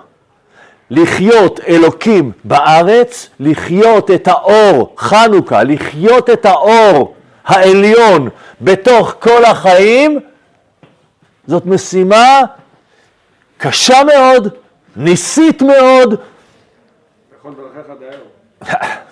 לחיות 0.89 1.60
אלוקים 1.60 2.32
בארץ, 2.44 3.30
לחיות 3.39 4.12
את 4.12 4.27
האור, 4.27 4.94
חנוכה, 4.98 5.63
לחיות 5.63 6.30
את 6.30 6.46
האור 6.46 7.15
העליון 7.46 8.30
בתוך 8.62 9.15
כל 9.20 9.46
החיים, 9.46 10.20
זאת 11.48 11.65
משימה 11.65 12.42
קשה 13.58 13.98
מאוד, 14.04 14.48
ניסית 14.96 15.62
מאוד. 15.62 16.15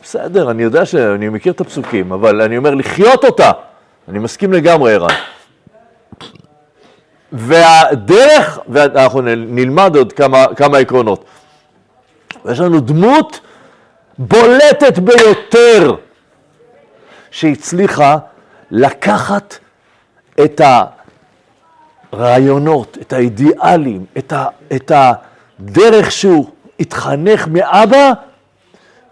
בסדר, 0.03 0.51
אני 0.51 0.63
יודע 0.63 0.85
שאני 0.85 1.29
מכיר 1.29 1.53
את 1.53 1.61
הפסוקים, 1.61 2.11
אבל 2.11 2.41
אני 2.41 2.57
אומר 2.57 2.75
לחיות 2.75 3.25
אותה, 3.25 3.51
אני 4.07 4.19
מסכים 4.19 4.53
לגמרי, 4.53 4.93
ערן. 4.93 5.15
והדרך, 7.31 8.59
ואנחנו 8.67 9.21
נלמד 9.35 9.95
עוד 9.95 10.13
כמה, 10.13 10.45
כמה 10.55 10.77
עקרונות. 10.77 11.25
ויש 12.45 12.59
לנו 12.59 12.79
דמות 12.79 13.39
בולטת 14.17 14.99
ביותר 14.99 15.95
שהצליחה 17.31 18.17
לקחת 18.71 19.57
את 20.43 20.61
הרעיונות, 22.13 22.97
את 23.01 23.13
האידיאלים, 23.13 24.05
את, 24.17 24.33
ה, 24.33 24.45
את 24.75 24.91
הדרך 24.95 26.11
שהוא 26.11 26.49
התחנך 26.79 27.47
מאבא, 27.47 28.11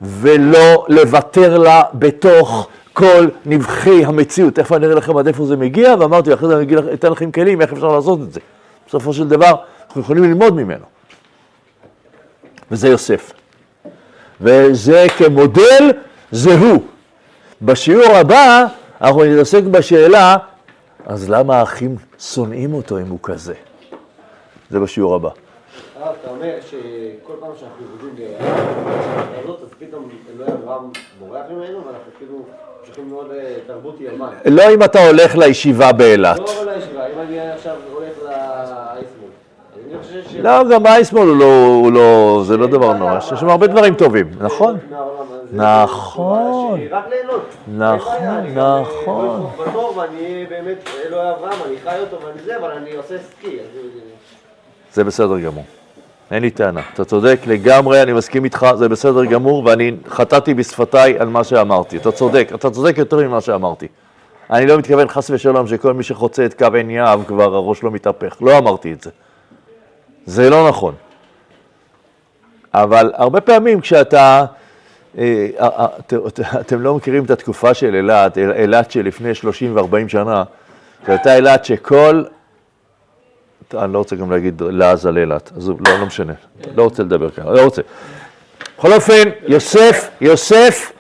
ולא 0.01 0.85
לוותר 0.89 1.57
לה 1.57 1.83
בתוך 1.93 2.67
כל 2.93 3.27
נבחי 3.45 4.05
המציאות. 4.05 4.55
תכף 4.55 4.71
אני 4.71 4.85
אראה 4.85 4.95
לכם 4.95 5.17
עד 5.17 5.27
איפה 5.27 5.45
זה 5.45 5.57
מגיע, 5.57 5.95
ואמרתי, 5.99 6.33
אחרי 6.33 6.47
זה 6.47 6.57
אני 6.57 6.93
אתן 6.93 7.11
לכם 7.11 7.31
כלים 7.31 7.61
איך 7.61 7.73
אפשר 7.73 7.87
לעשות 7.87 8.21
את 8.21 8.33
זה. 8.33 8.39
בסופו 8.87 9.13
של 9.13 9.27
דבר, 9.27 9.55
אנחנו 9.87 10.01
יכולים 10.01 10.23
ללמוד 10.23 10.53
ממנו. 10.53 10.85
וזה 12.71 12.87
יוסף. 12.87 13.33
וזה 14.41 15.05
כמודל, 15.17 15.91
זה 16.31 16.53
הוא. 16.53 16.83
בשיעור 17.61 18.15
הבא 18.15 18.65
אנחנו 19.01 19.23
נתעסק 19.23 19.63
בשאלה, 19.63 20.37
אז 21.05 21.29
למה 21.29 21.59
האחים 21.59 21.95
שונאים 22.19 22.73
אותו 22.73 22.97
אם 22.97 23.07
הוא 23.07 23.19
כזה? 23.23 23.53
זה 24.69 24.79
בשיעור 24.79 25.15
הבא. 25.15 25.29
הרב, 26.01 26.15
אתה 26.21 26.29
אומר 26.29 26.53
שכל 26.69 27.33
פעם 27.39 27.51
שאנחנו 27.59 27.85
יורדים 27.85 28.27
הזאת, 29.43 29.59
אז 29.63 29.69
פתאום 29.79 30.09
אלוהי 30.35 30.51
אברהם 30.51 30.89
בורח 31.19 31.43
ממנו, 31.49 31.77
ואנחנו 31.85 32.11
כאילו. 32.17 32.45
לא 34.45 34.73
אם 34.73 34.83
אתה 34.83 35.07
הולך 35.07 35.35
לישיבה 35.35 35.91
באילת. 35.91 36.39
לא 36.39 36.73
לישיבה, 36.73 37.05
אם 37.07 37.19
אני 37.19 37.39
עכשיו 37.51 37.75
הולך 37.93 38.13
לאייסמול. 38.23 39.29
לא, 40.41 40.69
גם 40.71 40.85
האייסמול 40.85 41.27
הוא 41.27 41.37
לא, 41.37 41.65
הוא 41.65 41.91
לא, 41.91 42.41
זה 42.45 42.57
לא 42.57 42.67
דבר 42.67 42.93
נורא, 42.93 43.17
יש 43.17 43.29
שם 43.39 43.49
הרבה 43.49 43.67
דברים 43.67 43.95
טובים, 43.95 44.31
נכון? 44.39 44.77
נכון. 45.53 46.79
נכון, 47.77 48.45
נכון. 48.55 49.51
ואני 49.95 50.45
באמת 50.49 50.77
אלוהי 51.05 51.29
אברהם, 51.29 51.59
אני 51.65 51.75
חי 51.83 51.99
אותו 51.99 52.17
ואני 52.25 52.41
זה, 52.45 52.57
אבל 52.57 52.71
אני 52.71 52.95
עושה 52.95 53.15
סקי. 53.17 53.57
זה 54.93 55.03
בסדר 55.03 55.39
גמור. 55.39 55.63
אין 56.31 56.41
לי 56.41 56.49
טענה. 56.49 56.81
אתה 56.93 57.05
צודק 57.05 57.39
לגמרי, 57.47 58.01
אני 58.01 58.13
מסכים 58.13 58.43
איתך, 58.43 58.67
זה 58.75 58.89
בסדר 58.89 59.25
גמור, 59.25 59.65
ואני 59.65 59.91
חטאתי 60.09 60.53
בשפתיי 60.53 61.19
על 61.19 61.27
מה 61.27 61.43
שאמרתי. 61.43 61.97
אתה 61.97 62.11
צודק, 62.11 62.51
אתה 62.55 62.69
צודק 62.69 62.97
יותר 62.97 63.27
ממה 63.27 63.41
שאמרתי. 63.41 63.87
אני 64.51 64.65
לא 64.65 64.77
מתכוון 64.77 65.07
חס 65.07 65.29
ושלום 65.29 65.67
שכל 65.67 65.93
מי 65.93 66.03
שחוצה 66.03 66.45
את 66.45 66.53
קו 66.53 66.67
עין 66.73 66.89
יהב 66.89 67.23
כבר 67.23 67.55
הראש 67.55 67.83
לא 67.83 67.91
מתהפך. 67.91 68.37
לא 68.41 68.57
אמרתי 68.57 68.93
את 68.93 69.01
זה. 69.01 69.09
זה 70.25 70.49
לא 70.49 70.69
נכון. 70.69 70.93
אבל 72.73 73.11
הרבה 73.15 73.41
פעמים 73.41 73.81
כשאתה, 73.81 74.45
אה, 75.17 75.47
אה, 75.59 75.67
אה, 75.77 76.59
אתם 76.59 76.81
לא 76.81 76.95
מכירים 76.95 77.23
את 77.23 77.31
התקופה 77.31 77.73
של 77.73 77.95
אילת, 77.95 78.37
אילת 78.37 78.91
שלפני 78.91 79.35
30 79.35 79.75
ו-40 79.75 80.07
שנה, 80.07 80.43
זו 81.05 81.11
הייתה 81.11 81.35
אילת 81.35 81.65
שכל 81.65 82.23
אני 83.73 83.93
לא 83.93 83.97
רוצה 83.97 84.15
גם 84.15 84.31
להגיד 84.31 84.61
לעז 84.61 85.05
על 85.05 85.17
אילת, 85.17 85.51
אז 85.57 85.69
לא, 85.69 85.75
לא 85.99 86.05
משנה, 86.05 86.33
לא 86.75 86.83
רוצה 86.83 87.03
לדבר 87.03 87.31
כאן, 87.31 87.43
לא 87.45 87.63
רוצה. 87.63 87.81
בכל 88.77 88.93
אופן, 88.93 89.29
יוסף, 89.47 90.09
יוסף, 90.21 90.91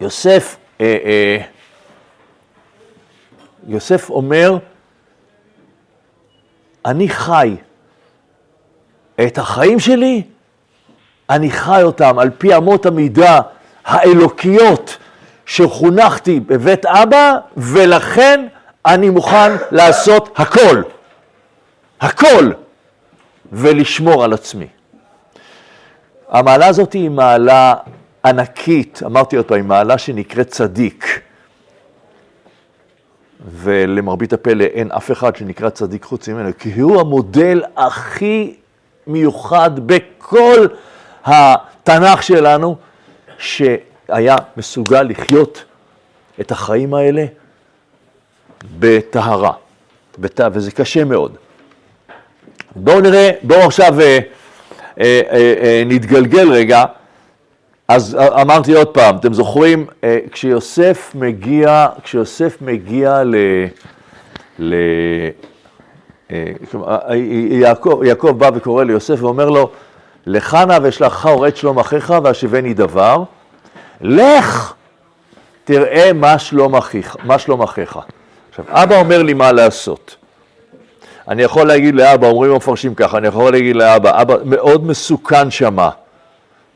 יוסף, 0.00 0.56
אה, 0.80 0.96
אה, 1.04 1.38
יוסף 3.66 4.10
אומר, 4.10 4.58
אני 6.86 7.08
חי 7.08 7.56
את 9.26 9.38
החיים 9.38 9.80
שלי, 9.80 10.22
אני 11.30 11.50
חי 11.50 11.80
אותם 11.82 12.18
על 12.18 12.30
פי 12.38 12.56
אמות 12.56 12.86
המידה 12.86 13.40
האלוקיות 13.84 14.98
שחונכתי 15.46 16.40
בבית 16.40 16.86
אבא, 16.86 17.34
ולכן 17.56 18.46
אני 18.86 19.10
מוכן 19.10 19.52
לעשות 19.70 20.40
הכל. 20.40 20.82
הכל, 22.00 22.52
ולשמור 23.52 24.24
על 24.24 24.32
עצמי. 24.32 24.66
המעלה 26.28 26.66
הזאת 26.66 26.92
היא 26.92 27.10
מעלה 27.10 27.74
ענקית, 28.24 29.00
אמרתי 29.06 29.36
עוד 29.36 29.46
פעם, 29.46 29.56
היא 29.56 29.64
מעלה 29.64 29.98
שנקראת 29.98 30.48
צדיק. 30.48 31.20
ולמרבית 33.46 34.32
הפלא 34.32 34.64
אין 34.64 34.92
אף 34.92 35.10
אחד 35.10 35.36
שנקרא 35.36 35.70
צדיק 35.70 36.04
חוץ 36.04 36.28
ממנו, 36.28 36.50
כי 36.58 36.80
הוא 36.80 37.00
המודל 37.00 37.62
הכי 37.76 38.56
מיוחד 39.06 39.70
בכל 39.86 40.66
התנ"ך 41.24 42.22
שלנו, 42.22 42.76
שהיה 43.38 44.36
מסוגל 44.56 45.02
לחיות 45.02 45.64
את 46.40 46.50
החיים 46.50 46.94
האלה 46.94 47.24
בטהרה, 48.78 49.52
וזה 50.52 50.70
קשה 50.70 51.04
מאוד. 51.04 51.36
בואו 52.76 53.00
נראה, 53.00 53.30
בואו 53.42 53.60
עכשיו 53.60 54.00
אה, 54.00 54.18
אה, 55.00 55.20
אה, 55.30 55.54
אה, 55.62 55.82
נתגלגל 55.86 56.52
רגע. 56.52 56.84
אז 57.88 58.16
אמרתי 58.20 58.74
עוד 58.74 58.88
פעם, 58.88 59.16
אתם 59.16 59.32
זוכרים, 59.32 59.86
אה, 60.04 60.18
כשיוסף 60.30 61.12
מגיע, 61.14 61.88
כשיוסף 62.04 62.56
מגיע 62.60 63.24
ל... 63.24 63.36
ל 64.58 64.74
אה, 66.30 66.52
אה, 67.10 67.16
יעקב, 67.50 68.00
יעקב 68.04 68.30
בא 68.38 68.50
וקורא 68.54 68.84
ליוסף 68.84 69.22
ואומר 69.22 69.50
לו, 69.50 69.70
לך 70.26 70.54
נא 70.54 70.78
ואשלחך 70.82 71.26
אורד 71.26 71.56
שלום 71.56 71.78
אחיך 71.78 72.14
והשיבני 72.24 72.74
דבר, 72.74 73.22
לך 74.00 74.74
תראה 75.64 76.12
מה 76.12 76.38
שלום 76.38 76.76
אחיך, 76.76 77.16
מה 77.24 77.38
שלום 77.38 77.62
אחיך. 77.62 77.98
עכשיו, 78.52 78.64
אבא 78.68 78.98
אומר 78.98 79.22
לי 79.22 79.34
מה 79.34 79.52
לעשות. 79.52 80.16
אני 81.28 81.42
יכול 81.42 81.66
להגיד 81.66 81.94
לאבא, 81.94 82.26
אומרים 82.26 82.52
המפרשים 82.52 82.94
ככה, 82.94 83.18
אני 83.18 83.28
יכול 83.28 83.52
להגיד 83.52 83.76
לאבא, 83.76 84.22
אבא, 84.22 84.34
מאוד 84.44 84.86
מסוכן 84.86 85.50
שמה, 85.50 85.90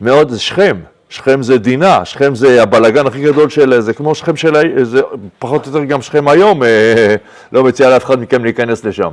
מאוד, 0.00 0.30
זה 0.30 0.40
שכם, 0.40 0.76
שכם 1.08 1.42
זה 1.42 1.58
דינה, 1.58 2.04
שכם 2.04 2.34
זה 2.34 2.62
הבלגן 2.62 3.06
הכי 3.06 3.22
גדול 3.22 3.50
של, 3.50 3.80
זה 3.80 3.94
כמו 3.94 4.14
שכם 4.14 4.36
של, 4.36 4.84
זה 4.84 5.00
פחות 5.38 5.66
או 5.66 5.70
יותר 5.72 5.84
גם 5.84 6.02
שכם 6.02 6.28
היום, 6.28 6.62
אה, 6.62 7.16
לא 7.52 7.64
מציע 7.64 7.90
לאף 7.90 8.04
אחד 8.04 8.20
מכם 8.20 8.44
להיכנס 8.44 8.84
לשם. 8.84 9.10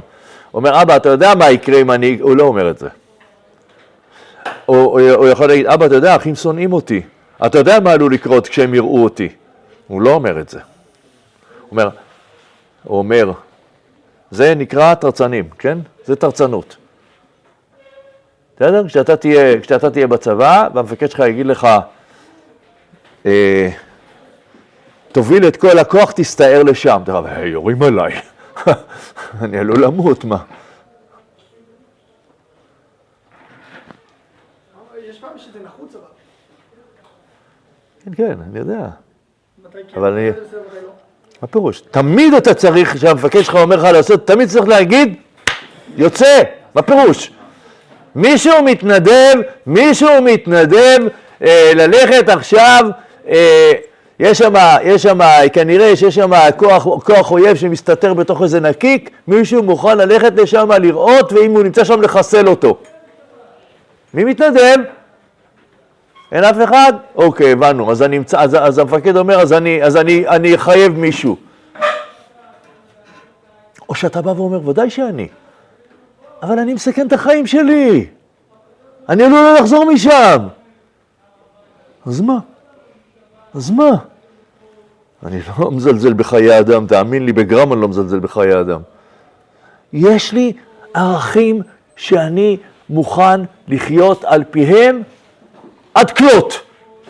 אומר, 0.54 0.82
אבא, 0.82 0.96
אתה 0.96 1.10
יודע 1.10 1.36
מה 1.36 1.52
יקרה 1.52 1.82
אם 1.82 1.92
אני, 1.92 2.18
הוא 2.22 2.38
לא 2.38 2.44
אומר 2.44 2.70
את 2.70 2.80
זה. 2.80 2.88
הוא, 4.66 5.00
הוא 5.00 5.28
יכול 5.28 5.48
להגיד, 5.48 5.66
אבא, 5.66 5.86
אתה 5.86 5.96
יודע, 5.96 6.16
אחים 6.16 6.36
שונאים 6.36 6.74
אותי, 6.74 7.02
אתה 7.46 7.58
יודע 7.58 7.80
מה 7.80 7.92
עלול 7.92 8.14
לקרות 8.14 8.48
כשהם 8.48 8.74
יראו 8.74 9.04
אותי. 9.04 9.30
הוא 9.88 10.02
לא 10.02 10.10
אומר 10.10 10.40
את 10.40 10.50
זה. 10.50 10.60
הוא 10.60 11.72
אומר, 11.72 11.90
הוא 12.84 12.98
אומר, 12.98 13.32
זה 14.32 14.56
נקרא 14.56 14.94
תרצנים, 14.94 15.50
כן? 15.50 15.78
זה 16.06 16.16
תרצנות. 16.16 16.78
בסדר? 18.56 18.88
כשאתה 18.88 19.18
תהיה, 19.18 19.62
כשאתה 19.62 19.90
תהיה 19.90 20.08
בצבא, 20.08 20.68
והמפקד 20.74 21.12
שלך 21.12 21.20
יגיד 21.20 21.46
לך, 21.46 21.68
אה, 23.26 23.70
תוביל 25.12 25.48
את 25.48 25.58
כל 25.58 25.80
הכוח, 25.80 26.12
תסתער 26.12 26.64
לשם. 26.64 27.00
אתה 27.04 27.18
אומר, 27.18 27.30
היי, 27.30 27.50
יורים 27.50 27.84
עליי, 27.84 28.14
אני 29.42 29.58
עלול 29.58 29.84
למות, 29.84 30.26
מה? 30.26 30.44
כן, 38.04 38.14
כן, 38.16 38.38
אני 38.42 38.60
יודע. 38.60 38.90
אבל 39.96 40.14
אני... 40.14 40.30
מה 41.44 41.48
פירוש? 41.48 41.82
תמיד 41.92 42.34
אתה 42.34 42.54
צריך, 42.54 42.96
כשהמפקד 42.96 43.42
שלך 43.42 43.56
אומר 43.56 43.76
לך 43.76 43.84
לעשות, 43.84 44.28
תמיד 44.28 44.50
צריך 44.50 44.68
להגיד, 44.68 45.16
יוצא, 45.98 46.42
מה 46.76 46.82
פירוש? 46.82 47.32
מישהו 48.16 48.64
מתנדב, 48.64 49.34
מישהו 49.68 50.22
מתנדב 50.22 50.98
אה, 51.44 51.72
ללכת 51.76 52.30
עכשיו, 52.30 52.86
אה, 53.30 53.72
יש 54.20 54.38
שם, 54.38 54.54
יש 54.84 55.04
שם, 55.04 55.20
כנראה 55.54 55.96
שיש 55.96 56.16
שם 56.16 56.32
כוח, 56.58 56.84
כוח 56.84 57.32
אויב 57.32 57.58
שמסתתר 57.58 58.14
בתוך 58.14 58.42
איזה 58.42 58.60
נקיק, 58.60 59.10
מישהו 59.28 59.64
מוכן 59.64 59.98
ללכת 59.98 60.34
לשם 60.36 60.72
לראות, 60.72 61.34
ואם 61.34 61.52
הוא 61.52 61.64
נמצא 61.64 61.84
שם 61.84 62.02
לחסל 62.02 62.48
אותו. 62.48 62.78
מי 64.14 64.24
מתנדב? 64.24 64.78
אין 66.34 66.44
אף 66.44 66.56
אחד? 66.64 66.94
אוקיי, 67.16 67.52
הבנו. 67.52 67.92
אז, 67.92 68.02
אני, 68.02 68.20
אז, 68.38 68.56
אז 68.62 68.78
המפקד 68.78 69.18
אומר, 69.18 69.40
אז, 69.40 69.54
אני, 69.54 69.84
אז 69.84 69.98
אני, 69.98 70.28
אני 70.28 70.56
אחייב 70.56 71.00
מישהו. 71.00 71.36
או 73.90 73.96
שאתה 73.96 74.22
בא 74.22 74.30
ואומר, 74.30 74.70
ודאי 74.70 74.90
שאני, 74.90 75.28
אבל 76.44 76.60
אני 76.60 76.74
מסכן 76.74 77.08
את 77.08 77.14
החיים 77.14 77.48
שלי. 77.48 78.08
אני 79.10 79.24
עלול 79.24 79.40
לא 79.40 79.54
לחזור 79.60 79.86
משם. 79.86 80.48
אז 82.06 82.22
מה? 82.22 82.40
אז 83.56 83.72
מה? 83.72 83.92
אני 85.26 85.40
לא 85.60 85.72
מזלזל 85.72 86.14
בחיי 86.14 86.60
אדם, 86.60 86.88
תאמין 86.88 87.26
לי, 87.26 87.34
בגרם 87.34 87.74
אני 87.74 87.82
לא 87.82 87.88
מזלזל 87.88 88.20
בחיי 88.20 88.60
אדם. 88.60 88.82
יש 89.94 90.34
לי 90.34 90.54
ערכים 90.94 91.62
שאני 91.96 92.58
מוכן 92.90 93.42
לחיות 93.68 94.24
על 94.24 94.44
פיהם 94.52 95.02
עד 95.94 96.12
כלות. 96.12 96.62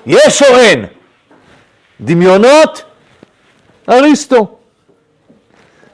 יש 0.05 0.41
או 0.41 0.57
אין? 0.57 0.85
דמיונות? 2.01 2.83
אריסטו. 3.89 4.57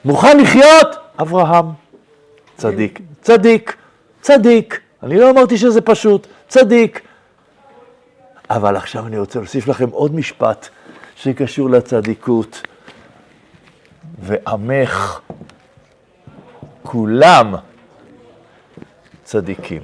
מוכן 0.04 0.40
לחיות? 0.40 0.88
אברהם. 1.20 1.66
צדיק. 2.56 3.00
צדיק. 3.22 3.76
צדיק. 4.20 4.80
אני 5.02 5.18
לא 5.18 5.30
אמרתי 5.30 5.58
שזה 5.58 5.80
פשוט. 5.80 6.26
צדיק. 6.48 7.00
אבל 8.50 8.76
עכשיו 8.76 9.06
אני 9.06 9.18
רוצה 9.18 9.38
להוסיף 9.38 9.68
לכם 9.68 9.88
עוד 9.90 10.14
משפט 10.14 10.68
שקשור 11.16 11.70
לצדיקות. 11.70 12.62
ועמך 14.22 15.20
כולם 16.82 17.54
צדיקים. 19.24 19.82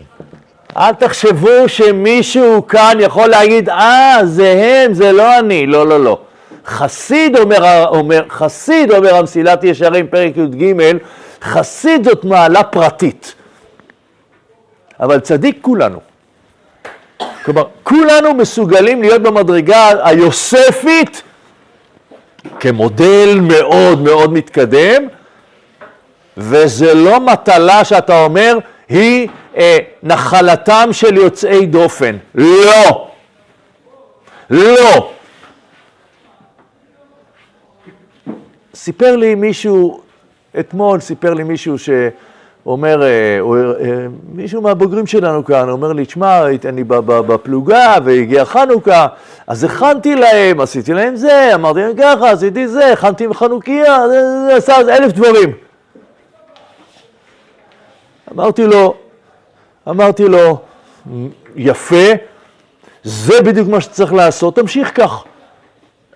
אל 0.78 0.92
תחשבו 0.92 1.68
שמישהו 1.68 2.66
כאן 2.66 2.96
יכול 3.00 3.26
להגיד, 3.28 3.68
אה, 3.68 4.18
זה 4.24 4.52
הם, 4.52 4.94
זה 4.94 5.12
לא 5.12 5.38
אני. 5.38 5.66
לא, 5.66 5.86
לא, 5.86 6.04
לא. 6.04 6.18
חסיד 6.66 7.36
אומר, 7.36 7.86
אומר, 7.88 8.22
חסיד 8.28 8.90
אומר 8.90 9.14
המסילת 9.14 9.64
ישרים, 9.64 10.06
פרק 10.06 10.36
י"ג, 10.36 10.72
חסיד 11.42 12.04
זאת 12.04 12.24
מעלה 12.24 12.62
פרטית. 12.62 13.34
אבל 15.00 15.20
צדיק 15.20 15.58
כולנו. 15.60 15.98
כלומר, 17.44 17.64
כולנו 17.82 18.34
מסוגלים 18.34 19.02
להיות 19.02 19.22
במדרגה 19.22 20.08
היוספית 20.08 21.22
כמודל 22.60 23.38
מאוד 23.42 24.00
מאוד 24.00 24.32
מתקדם, 24.32 25.02
וזה 26.36 26.94
לא 26.94 27.20
מטלה 27.20 27.84
שאתה 27.84 28.24
אומר, 28.24 28.58
היא 28.88 29.28
אה, 29.56 29.78
נחלתם 30.02 30.88
של 30.92 31.16
יוצאי 31.16 31.66
דופן. 31.66 32.16
לא. 32.34 33.08
לא. 34.50 35.10
סיפר 38.74 39.16
לי 39.16 39.34
מישהו, 39.34 40.00
אתמול 40.60 41.00
סיפר 41.00 41.34
לי 41.34 41.42
מישהו 41.42 41.76
שאומר, 41.78 43.02
אה, 43.02 43.38
הוא, 43.40 43.56
אה, 43.56 44.06
מישהו 44.32 44.62
מהבוגרים 44.62 45.06
שלנו 45.06 45.44
כאן, 45.44 45.68
אומר 45.68 45.92
לי, 45.92 46.06
תשמע, 46.06 46.46
אני 46.64 46.84
בפלוגה 46.84 47.94
והגיע 48.04 48.44
חנוכה, 48.44 49.06
אז 49.46 49.64
הכנתי 49.64 50.14
להם, 50.14 50.60
עשיתי 50.60 50.92
להם 50.92 51.16
זה, 51.16 51.54
אמרתי 51.54 51.80
להם 51.80 51.96
ככה, 51.98 52.30
עשיתי 52.30 52.68
זה, 52.68 52.92
הכנתי 52.92 53.24
עם 53.24 53.34
חנוכיה, 53.34 54.08
זה, 54.08 54.60
זה, 54.60 54.96
אלף 54.96 55.12
דברים. 55.12 55.52
אמרתי 58.32 58.66
לו, 58.66 58.94
אמרתי 59.88 60.28
לו, 60.28 60.58
יפה, 61.56 62.06
זה 63.04 63.42
בדיוק 63.42 63.68
מה 63.68 63.80
שצריך 63.80 64.12
לעשות, 64.12 64.56
תמשיך 64.56 64.90
כך. 64.94 65.24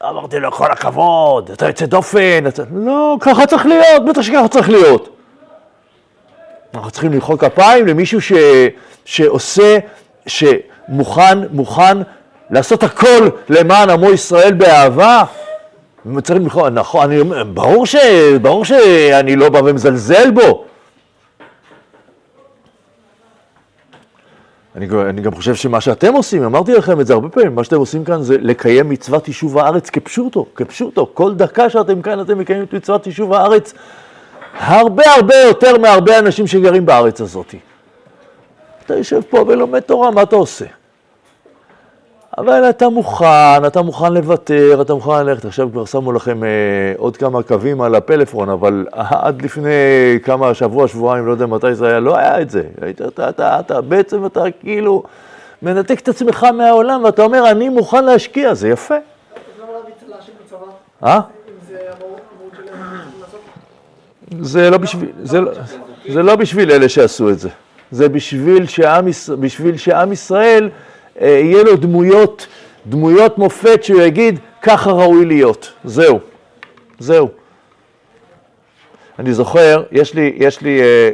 אמרתי 0.03 0.39
לו, 0.39 0.53
כל 0.53 0.71
הכבוד, 0.71 1.51
אתה 1.51 1.67
יוצא 1.67 1.87
דופן, 1.87 2.47
אתה... 2.49 2.63
לא, 2.75 3.17
ככה 3.21 3.47
צריך 3.47 3.67
להיות, 3.67 4.05
בטח 4.05 4.23
שככה 4.23 4.49
צריך 4.49 4.71
להיות. 4.71 5.09
אנחנו 6.75 6.91
צריכים 6.91 7.13
למחוא 7.13 7.37
כפיים 7.37 7.87
למישהו 7.87 8.21
ש... 8.21 8.33
שעושה, 9.05 9.79
שמוכן, 10.27 11.39
מוכן 11.51 11.99
לעשות 12.51 12.83
הכל 12.83 13.29
למען 13.49 13.91
עמו 13.91 14.13
ישראל 14.13 14.53
באהבה. 14.53 15.25
צריך 16.23 16.41
למחוא, 16.41 16.69
נכון, 16.69 17.13
אני 17.13 17.45
ברור, 17.45 17.87
ש... 17.87 17.97
ברור 18.43 18.65
שאני 18.65 19.37
לא 19.37 19.49
בא 19.49 19.59
ומזלזל 19.65 20.31
בו. 20.31 20.65
אני, 24.77 24.87
אני 25.09 25.23
גם 25.23 25.35
חושב 25.35 25.55
שמה 25.55 25.81
שאתם 25.81 26.15
עושים, 26.15 26.43
אמרתי 26.43 26.75
לכם 26.75 27.01
את 27.01 27.07
זה 27.07 27.13
הרבה 27.13 27.29
פעמים, 27.29 27.55
מה 27.55 27.65
שאתם 27.65 27.77
עושים 27.77 28.05
כאן 28.05 28.23
זה 28.23 28.37
לקיים 28.41 28.89
מצוות 28.89 29.29
יישוב 29.29 29.59
הארץ 29.59 29.91
כפשוטו, 29.91 30.47
כפשוטו. 30.55 31.11
כל 31.15 31.35
דקה 31.35 31.71
שאתם 31.71 32.03
כאן 32.03 32.21
אתם 32.21 32.39
מקיימים 32.39 32.65
את 32.65 32.73
מצוות 32.75 33.07
יישוב 33.07 33.33
הארץ 33.33 33.75
הרבה 34.59 35.03
הרבה 35.17 35.37
יותר 35.37 35.79
מהרבה 35.79 36.19
אנשים 36.19 36.47
שגרים 36.47 36.87
בארץ 36.87 37.21
הזאת. 37.21 37.55
אתה 38.85 38.95
יושב 38.95 39.21
פה 39.31 39.45
ולומד 39.49 39.81
תורה, 39.81 40.11
מה 40.11 40.23
אתה 40.23 40.37
עושה? 40.37 40.65
אבל 42.39 42.71
אתה 42.71 42.89
מוכן, 42.89 43.67
אתה 43.67 43.83
מוכן 43.83 44.13
לוותר, 44.13 44.79
אתה 44.83 44.95
מוכן 44.95 45.27
ללכת. 45.27 45.45
עכשיו 45.45 45.69
כבר 45.73 45.85
שמו 45.85 46.13
לכם 46.13 46.45
אה, 46.45 46.49
עוד 46.97 47.17
כמה 47.17 47.43
קווים 47.43 47.81
על 47.81 47.95
הפלאפון, 47.95 48.49
אבל 48.49 48.87
עד 48.93 49.43
לפני 49.43 49.71
כמה, 50.23 50.55
שבוע, 50.55 50.89
שבועיים, 50.89 51.27
לא 51.27 51.33
יודע 51.33 51.47
מתי 51.47 51.75
זה 51.75 51.89
היה, 51.89 52.01
לא 52.01 52.17
היה 52.17 52.41
את 52.41 52.51
זה. 52.51 52.63
היית, 52.81 53.03
אתה, 53.03 53.29
אתה, 53.29 53.61
אתה, 53.61 53.81
בעצם 53.81 54.27
אתה 54.27 54.45
כאילו 54.61 55.03
מנתק 55.63 56.01
את 56.01 56.09
עצמך 56.09 56.45
מהעולם, 56.45 57.05
ואתה 57.05 57.23
אומר, 57.23 57.51
אני 57.51 57.69
מוכן 57.69 58.05
להשקיע, 58.05 58.55
זה 58.55 58.69
יפה. 58.69 58.95
אז 58.95 59.01
למה 59.63 59.73
להביא 59.73 59.95
צל"שים 60.01 60.35
בצבא? 60.45 61.07
אה? 61.07 61.21
זה 64.41 64.71
לא 64.71 64.77
בשביל, 64.79 65.09
לא- 65.33 66.23
לא 66.23 66.37
אלה 66.77 66.89
שעשו 66.89 67.31
את 67.31 67.39
זה. 67.39 67.49
זה 67.91 68.09
בשביל 68.09 68.67
שעם, 69.77 70.13
ישראל 70.13 70.69
יהיה 71.21 71.63
לו 71.63 71.77
דמויות, 71.77 72.47
דמויות 72.87 73.39
מופת 73.39 73.85
שהוא 73.85 74.03
יגיד, 74.03 74.39
ככה 74.63 74.91
ראוי 74.91 75.25
להיות. 75.25 75.73
זהו. 75.85 76.19
זהו. 76.99 77.29
אני 79.19 79.33
זוכר, 79.33 79.83
יש 79.93 80.15
לי, 80.15 80.33
יש 80.37 80.61
לי, 80.61 80.81
אה, 80.81 81.11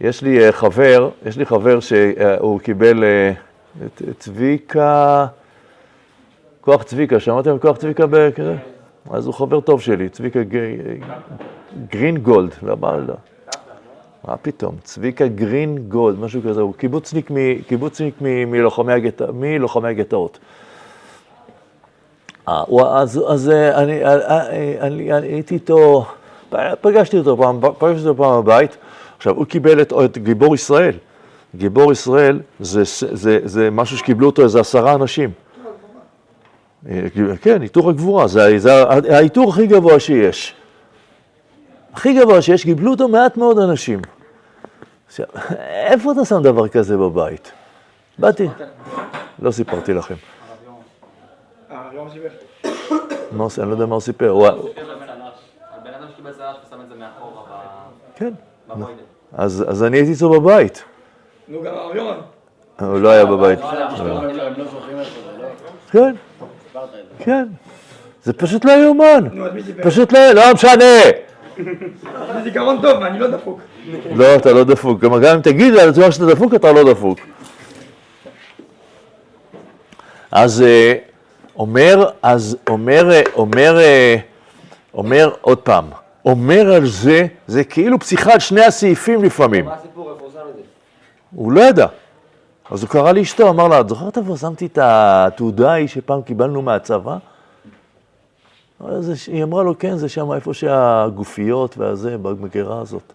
יש 0.00 0.22
לי 0.22 0.44
אה, 0.46 0.52
חבר, 0.52 1.10
יש 1.26 1.36
לי 1.36 1.46
חבר 1.46 1.80
שהוא 1.80 2.60
קיבל 2.60 3.04
אה, 3.04 3.32
את, 3.86 4.02
צביקה, 4.18 5.26
כוח 6.60 6.82
צביקה, 6.82 7.20
שמעתם 7.20 7.58
כוח 7.58 7.76
צביקה 7.76 8.04
בכזה? 8.10 8.56
אז 9.10 9.26
הוא 9.26 9.34
חבר 9.34 9.60
טוב 9.60 9.80
שלי, 9.80 10.08
צביקה 10.08 10.42
ג- 10.42 10.98
גרין 11.90 12.16
גולד, 12.18 12.54
לא 12.62 12.74
לא. 13.08 13.14
מה 14.28 14.36
פתאום, 14.36 14.74
צביקה 14.82 15.26
גרין 15.26 15.78
גולד, 15.88 16.20
משהו 16.20 16.40
כזה, 16.48 16.60
הוא 16.60 16.74
קיבוצניק, 16.74 17.30
מ, 17.30 17.62
קיבוצניק 17.62 18.14
מ, 18.20 18.50
מלוחמי, 18.50 18.92
הגט, 18.92 19.22
מלוחמי 19.22 19.88
הגטאות. 19.88 20.38
אה, 22.48 22.62
אז, 22.92 23.20
אז 23.28 23.50
אה, 23.50 23.82
אני, 23.82 24.04
אה, 24.04 24.28
אה, 24.28 24.76
אני, 24.80 25.12
אני 25.12 25.26
הייתי 25.26 25.54
איתו, 25.54 26.06
פגשתי 26.80 27.18
אותו 27.18 27.36
פעם, 27.36 27.60
פגשתי 27.78 28.08
אותו 28.08 28.22
פעם 28.22 28.42
בבית, 28.42 28.76
עכשיו 29.16 29.36
הוא 29.36 29.46
קיבל 29.46 29.82
את, 29.82 29.92
את 30.04 30.18
גיבור 30.18 30.54
ישראל, 30.54 30.94
גיבור 31.56 31.92
ישראל 31.92 32.40
זה, 32.60 32.82
זה, 33.12 33.38
זה 33.44 33.70
משהו 33.70 33.98
שקיבלו 33.98 34.26
אותו 34.26 34.42
איזה 34.42 34.60
עשרה 34.60 34.94
אנשים. 34.94 35.30
כן, 37.40 37.62
עיטור 37.62 37.90
הגבורה, 37.90 38.26
זה, 38.26 38.58
זה 38.58 38.82
העיטור 38.88 39.50
הכי 39.50 39.66
גבוה 39.66 40.00
שיש. 40.00 40.54
הכי 41.94 42.12
גבוה 42.20 42.42
שיש, 42.42 42.64
קיבלו 42.64 42.90
אותו 42.90 43.08
מעט 43.08 43.36
מאוד 43.36 43.58
אנשים. 43.58 44.00
עכשיו, 45.12 45.26
איפה 45.60 46.12
אתה 46.12 46.24
שם 46.24 46.42
דבר 46.42 46.68
כזה 46.68 46.96
בבית? 46.96 47.52
באתי, 48.18 48.48
לא 49.42 49.50
סיפרתי 49.50 49.94
לכם. 49.94 50.14
אה, 51.70 51.76
לא 51.94 52.06
סיפר. 52.12 52.28
מה 53.32 53.44
עושה? 53.44 53.62
אני 53.62 53.70
לא 53.70 53.74
יודע 53.74 53.86
מה 53.86 53.94
הוא 53.94 54.00
סיפר. 54.00 54.28
הוא... 54.28 54.46
הבן 54.46 54.54
אדם 55.94 56.06
שקיבל 56.12 56.32
צל"ש 56.32 56.56
ושם 56.66 56.80
את 56.80 56.88
זה 56.88 56.94
מאחורה 56.94 57.42
כן. 58.16 58.32
אז, 59.32 59.84
אני 59.84 59.96
הייתי 59.96 60.12
אצלו 60.12 60.30
בבית. 60.30 60.84
נו, 61.48 61.62
גם 61.62 61.74
הרב 61.74 61.96
יורם. 61.96 62.20
הוא 62.80 62.98
לא 62.98 63.08
היה 63.08 63.26
בבית. 63.26 63.60
לא, 63.60 63.72
לא, 63.72 64.32
לא 64.32 64.48
לא? 64.48 65.48
כן. 65.90 66.14
כן. 67.18 67.48
זה 68.22 68.32
פשוט 68.32 68.64
לא 68.64 68.72
יאומן. 68.72 69.28
סיפר? 69.64 69.82
פשוט 69.82 70.12
לא, 70.12 70.32
לא 70.32 70.42
משנה. 70.54 71.31
זה 72.32 72.42
זיכרון 72.44 72.78
טוב, 72.82 73.02
אני 73.02 73.18
לא 73.18 73.28
דפוק. 73.28 73.60
לא, 74.14 74.34
אתה 74.34 74.52
לא 74.52 74.64
דפוק. 74.64 75.00
גם 75.00 75.10
גם 75.20 75.34
אם 75.36 75.40
תגיד 75.40 75.76
על 75.76 75.88
עצמך 75.88 76.12
שאתה 76.12 76.26
דפוק, 76.26 76.54
אתה 76.54 76.72
לא 76.72 76.92
דפוק. 76.92 77.18
אז 80.30 80.62
אה, 80.62 80.94
אומר, 81.56 82.10
אז 82.22 82.56
אומר, 82.68 83.10
אה, 83.12 83.22
אומר, 83.34 83.78
אה, 83.80 84.16
אומר 84.94 85.30
עוד 85.40 85.58
פעם, 85.58 85.84
אומר 86.24 86.74
על 86.74 86.86
זה, 86.86 87.26
זה 87.46 87.64
כאילו 87.64 87.98
פסיכת 87.98 88.40
שני 88.40 88.64
הסעיפים 88.64 89.24
לפעמים. 89.24 89.64
מה 89.64 89.74
הסיפור, 89.74 90.10
איפה 90.12 90.24
הוא 90.24 90.32
שם 90.32 90.38
את 90.50 90.56
זה? 90.56 90.62
הוא 91.34 91.52
לא 91.52 91.60
ידע. 91.60 91.86
אז 92.70 92.82
הוא 92.82 92.90
קרא 92.90 93.12
לאשתו, 93.12 93.48
אמר 93.48 93.68
לה, 93.68 93.80
את 93.80 93.88
זוכרת 93.88 94.18
איפה 94.18 94.36
שמתי 94.36 94.66
את 94.66 94.78
התעודה 94.82 95.72
ההיא 95.72 95.88
שפעם 95.88 96.22
קיבלנו 96.22 96.62
מהצבא? 96.62 97.16
אז 98.88 99.04
זה- 99.06 99.32
היא 99.32 99.42
אמרה 99.44 99.62
לו, 99.62 99.78
כן, 99.78 99.96
זה 99.96 100.08
שם 100.08 100.32
איפה 100.32 100.54
שהגופיות 100.54 101.78
והזה, 101.78 102.18
במגירה 102.18 102.80
הזאת. 102.80 103.12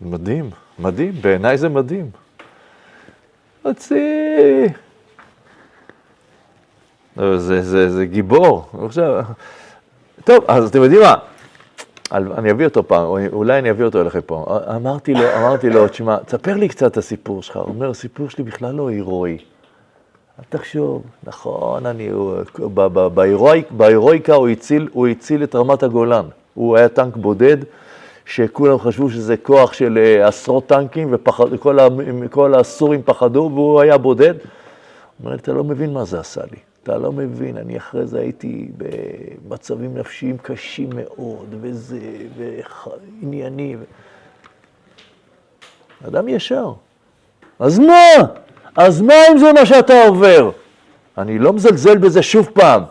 מדהים, 0.00 0.50
מדהים, 0.78 1.12
בעיניי 1.20 1.58
זה 1.58 1.68
מדהים. 1.68 2.10
הוציא. 3.62 4.68
לא, 7.16 7.38
זה, 7.38 7.62
זה, 7.62 7.90
זה 7.90 8.06
גיבור. 8.06 8.68
עכשיו, 8.86 9.24
טוב, 10.24 10.44
אז 10.48 10.68
אתם 10.68 10.82
יודעים 10.82 11.00
מה? 11.02 11.14
אני 12.12 12.50
אביא 12.50 12.64
אותו 12.66 12.88
פעם, 12.88 13.04
או 13.04 13.18
אולי 13.32 13.58
אני 13.58 13.70
אביא 13.70 13.84
אותו 13.84 14.00
אליכם 14.00 14.20
פה. 14.26 14.58
אמרתי 14.76 15.14
לו, 15.14 15.20
אמרתי 15.36 15.70
לו, 15.70 15.88
תשמע, 15.88 16.16
תספר 16.18 16.54
לי 16.54 16.68
קצת 16.68 16.92
את 16.92 16.96
הסיפור 16.96 17.42
שלך. 17.42 17.56
הוא 17.56 17.64
אומר, 17.64 17.90
הסיפור 17.90 18.30
שלי 18.30 18.44
בכלל 18.44 18.74
לא 18.74 18.88
הירואי. 18.88 19.38
אל 20.38 20.44
תחשוב, 20.48 21.02
נכון, 21.24 21.86
אני, 21.86 22.10
בהירואיקה 23.70 24.34
הוא 24.34 24.48
הציל, 24.48 24.88
הוא 24.92 25.06
הציל 25.06 25.42
את 25.42 25.54
רמת 25.54 25.82
הגולן. 25.82 26.24
הוא 26.54 26.76
היה 26.76 26.88
טנק 26.88 27.16
בודד, 27.16 27.56
שכולם 28.24 28.78
חשבו 28.78 29.10
שזה 29.10 29.36
כוח 29.36 29.72
של 29.72 29.98
אה, 29.98 30.28
עשרות 30.28 30.66
טנקים, 30.66 31.14
וכל 32.20 32.54
הסורים 32.54 33.02
פחדו, 33.02 33.50
והוא 33.54 33.80
היה 33.80 33.98
בודד. 33.98 34.34
הוא 34.34 35.24
אומר 35.24 35.34
אתה 35.34 35.52
לא 35.52 35.64
מבין 35.64 35.92
מה 35.92 36.04
זה 36.04 36.20
עשה 36.20 36.40
לי. 36.50 36.58
אתה 36.82 36.98
לא 36.98 37.12
מבין, 37.12 37.56
אני 37.56 37.76
אחרי 37.76 38.06
זה 38.06 38.20
הייתי 38.20 38.68
במצבים 38.76 39.96
נפשיים 39.96 40.36
קשים 40.42 40.90
מאוד, 40.94 41.54
וזה, 41.60 41.98
וענייני. 42.36 43.76
ו... 43.76 43.84
אדם 46.08 46.28
ישר. 46.28 46.72
אז 47.58 47.78
מה? 47.78 48.12
אז 48.78 49.00
מה 49.00 49.14
אם 49.32 49.38
זה 49.38 49.52
מה 49.52 49.66
שאתה 49.66 50.04
עובר? 50.06 50.50
אני 51.18 51.38
לא 51.38 51.52
מזלזל 51.52 51.98
בזה 51.98 52.22
שוב 52.22 52.50
פעם. 52.54 52.82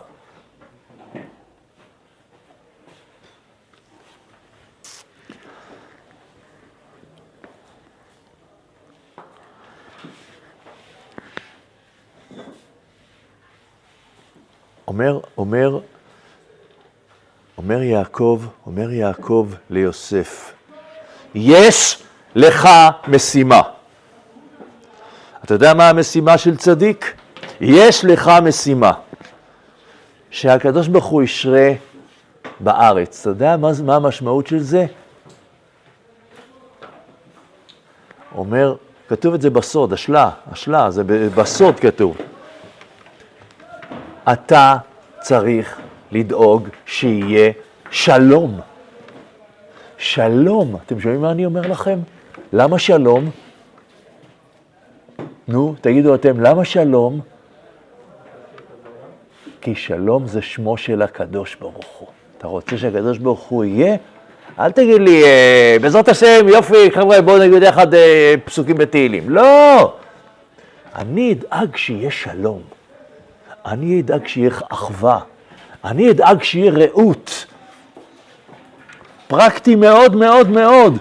אומר, 14.88 15.20
אומר, 15.38 15.78
אומר 17.58 17.82
יעקב, 17.82 18.42
אומר 18.66 18.92
יעקב 18.92 19.48
ליוסף, 19.70 20.52
יש 21.34 22.02
לך 22.34 22.68
משימה. 23.08 23.77
אתה 25.48 25.54
יודע 25.54 25.74
מה 25.74 25.88
המשימה 25.88 26.38
של 26.38 26.56
צדיק? 26.56 27.14
יש 27.60 28.04
לך 28.04 28.30
משימה. 28.42 28.92
שהקדוש 30.30 30.88
ברוך 30.88 31.04
הוא 31.04 31.22
ישרה 31.22 31.70
בארץ. 32.60 33.20
אתה 33.20 33.30
יודע 33.30 33.56
מה, 33.56 33.70
מה 33.84 33.96
המשמעות 33.96 34.46
של 34.46 34.58
זה? 34.58 34.86
אומר, 38.34 38.74
כתוב 39.08 39.34
את 39.34 39.42
זה 39.42 39.50
בסוד, 39.50 39.92
השלה, 39.92 40.30
השלה, 40.52 40.90
זה 40.90 41.02
בסוד 41.34 41.80
כתוב. 41.80 42.16
אתה 44.32 44.76
צריך 45.20 45.78
לדאוג 46.12 46.68
שיהיה 46.86 47.52
שלום. 47.90 48.60
שלום. 49.98 50.76
אתם 50.86 51.00
שומעים 51.00 51.20
מה 51.20 51.30
אני 51.30 51.46
אומר 51.46 51.60
לכם? 51.60 51.98
למה 52.52 52.78
שלום? 52.78 53.30
נו, 55.48 55.74
תגידו 55.80 56.14
אתם, 56.14 56.40
למה 56.40 56.64
שלום? 56.64 57.20
כי 59.60 59.74
שלום 59.74 60.26
זה 60.26 60.42
שמו 60.42 60.76
של 60.76 61.02
הקדוש 61.02 61.56
ברוך 61.60 61.86
הוא. 61.98 62.08
אתה 62.38 62.46
רוצה 62.46 62.78
שהקדוש 62.78 63.18
ברוך 63.18 63.40
הוא 63.40 63.64
יהיה? 63.64 63.96
אל 64.58 64.72
תגיד 64.72 65.00
לי, 65.00 65.24
אה, 65.24 65.76
בעזרת 65.82 66.08
השם, 66.08 66.48
יופי, 66.48 66.90
חבר'ה, 66.90 67.20
בואו 67.20 67.38
נגיד 67.38 67.62
יחד 67.62 67.94
אה, 67.94 68.34
פסוקים 68.44 68.76
בתהילים. 68.76 69.30
לא! 69.30 69.94
אני 70.96 71.32
אדאג 71.32 71.76
שיהיה 71.76 72.10
שלום. 72.10 72.60
אני 73.66 74.00
אדאג 74.00 74.26
שיהיה 74.26 74.50
אחווה. 74.68 75.18
אני 75.84 76.10
אדאג 76.10 76.42
שיהיה 76.42 76.72
רעות. 76.72 77.46
פרקטי 79.28 79.74
מאוד 79.74 80.16
מאוד 80.16 80.50
מאוד. 80.50 80.98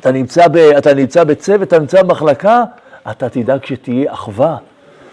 אתה 0.00 0.12
נמצא, 0.12 0.48
ב, 0.48 0.56
אתה 0.56 0.94
נמצא 0.94 1.24
בצוות, 1.24 1.68
אתה 1.68 1.78
נמצא 1.78 2.02
במחלקה, 2.02 2.64
אתה 3.10 3.28
תדאג 3.28 3.64
שתהיה 3.64 4.12
אחווה. 4.12 4.56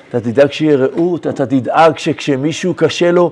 אתה 0.09 0.19
תדאג 0.19 0.51
שיהיה 0.51 0.77
רעות, 0.77 1.27
אתה 1.27 1.45
תדאג 1.45 1.97
שכשמישהו 1.97 2.73
קשה 2.73 3.11
לו, 3.11 3.31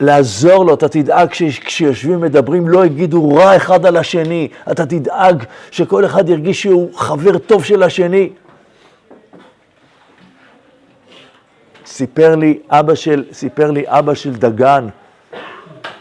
לעזור 0.00 0.64
לו, 0.64 0.74
אתה 0.74 0.88
תדאג 0.88 1.32
שכשיושבים 1.32 2.20
מדברים 2.20 2.68
לא 2.68 2.86
יגידו 2.86 3.34
רע 3.34 3.56
אחד 3.56 3.86
על 3.86 3.96
השני, 3.96 4.48
אתה 4.70 4.86
תדאג 4.86 5.44
שכל 5.70 6.04
אחד 6.04 6.28
ירגיש 6.28 6.62
שהוא 6.62 6.94
חבר 6.94 7.38
טוב 7.38 7.64
של 7.64 7.82
השני. 7.82 8.30
סיפר 11.86 12.36
לי 12.36 12.58
אבא 12.70 12.94
של, 12.94 13.24
סיפר 13.32 13.70
לי 13.70 13.84
אבא 13.86 14.14
של 14.14 14.34
דגן, 14.34 14.88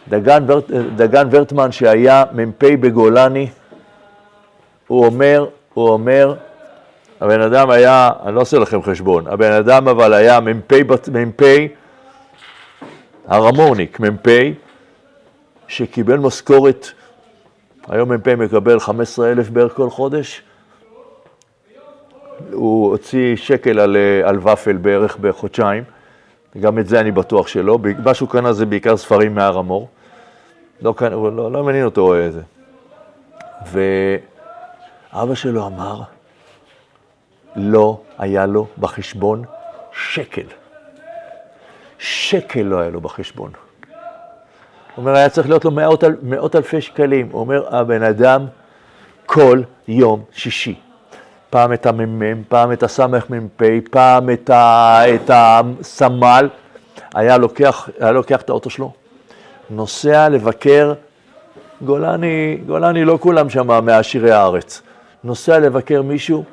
דגן, 0.10 0.44
ורט, 0.48 0.72
דגן 0.96 1.28
ורטמן 1.32 1.72
שהיה 1.72 2.24
מ"פ 2.34 2.64
בגולני, 2.64 3.48
הוא 4.88 5.06
אומר, 5.06 5.46
הוא 5.74 5.90
אומר, 5.90 6.36
הבן 7.22 7.42
אדם 7.42 7.70
היה, 7.70 8.10
אני 8.26 8.36
לא 8.36 8.42
עושה 8.42 8.60
לכם 8.60 8.84
חשבון, 8.84 9.28
הבן 9.28 9.52
אדם 9.52 9.88
אבל 9.88 10.14
היה 10.14 10.40
מ"פ, 10.40 10.74
מ"פ, 11.12 11.44
הרמורניק, 13.28 14.00
מ"פ, 14.00 14.28
שקיבל 15.68 16.18
משכורת, 16.18 16.88
היום 17.88 18.12
מ"פ 18.12 18.28
מקבל 18.28 18.80
15,000 18.80 19.50
בערך 19.50 19.74
כל 19.74 19.90
חודש, 19.90 20.42
הוא 22.52 22.92
הוציא 22.92 23.36
שקל 23.36 23.80
על, 23.80 23.98
אה, 23.98 24.30
על 24.30 24.40
ופל 24.40 24.78
בערך 24.78 25.18
בחודשיים, 25.18 25.84
גם 26.60 26.80
את 26.80 26.88
זה 26.88 27.00
אני 27.00 27.12
בטוח 27.12 27.48
שלא, 27.48 27.80
מה 28.04 28.14
שהוא 28.14 28.30
קנה 28.30 28.54
זה 28.54 28.66
בעיקר 28.66 28.98
ספרים 28.98 29.36
מהר 29.36 29.58
המור, 29.58 29.88
לא, 30.82 30.94
לא, 31.12 31.52
לא 31.52 31.64
מעניין 31.64 31.86
אותו 31.86 32.16
איזה. 32.16 32.42
ואבא 33.72 35.36
שלו 35.36 35.68
אמר, 35.68 36.02
לא 37.58 38.00
היה 38.17 38.46
לו 38.46 38.67
בחשבון 38.78 39.43
שקל. 39.93 40.41
שקל 42.00 42.62
לא 42.62 42.80
היה 42.80 42.89
לו 42.89 43.02
בחשבון. 43.02 43.52
הוא 44.96 45.04
אומר, 45.06 45.15
היה 45.15 45.30
צריך 45.30 45.48
להיות 45.48 45.65
לו 45.65 45.72
מאות, 45.72 46.04
אל- 46.04 46.15
מאות 46.22 46.56
אלפי 46.56 46.82
שקלים. 46.82 47.30
הוא 47.32 47.39
אומר, 47.41 47.76
הבן 47.76 48.04
אדם 48.04 48.46
כל 49.26 49.62
יום 49.88 50.24
שישי. 50.32 50.76
פעם 51.50 51.74
את 51.74 51.86
המ"מ, 51.86 52.43
פעם 52.43 52.72
את 52.72 52.84
הסמ"פ, 52.84 53.28
פעם 53.91 54.30
את, 54.30 54.50
ה, 54.50 55.02
את 55.15 55.30
הסמל, 55.34 56.50
היה 57.13 57.38
לוקח, 57.38 57.89
היה 58.00 58.12
לוקח 58.12 58.41
את 58.41 58.50
האוטו 58.50 58.70
שלו, 58.70 58.91
נוסע 59.70 60.30
לבקר, 60.30 60.93
גולני, 61.82 62.58
גולני 62.67 63.06
לא 63.06 63.17
כולם 63.22 63.50
שם 63.50 63.86
מעשירי 63.86 64.32
הארץ, 64.32 64.82
נוסע 65.24 65.60
לבקר 65.60 66.02
מישהו, 66.02 66.43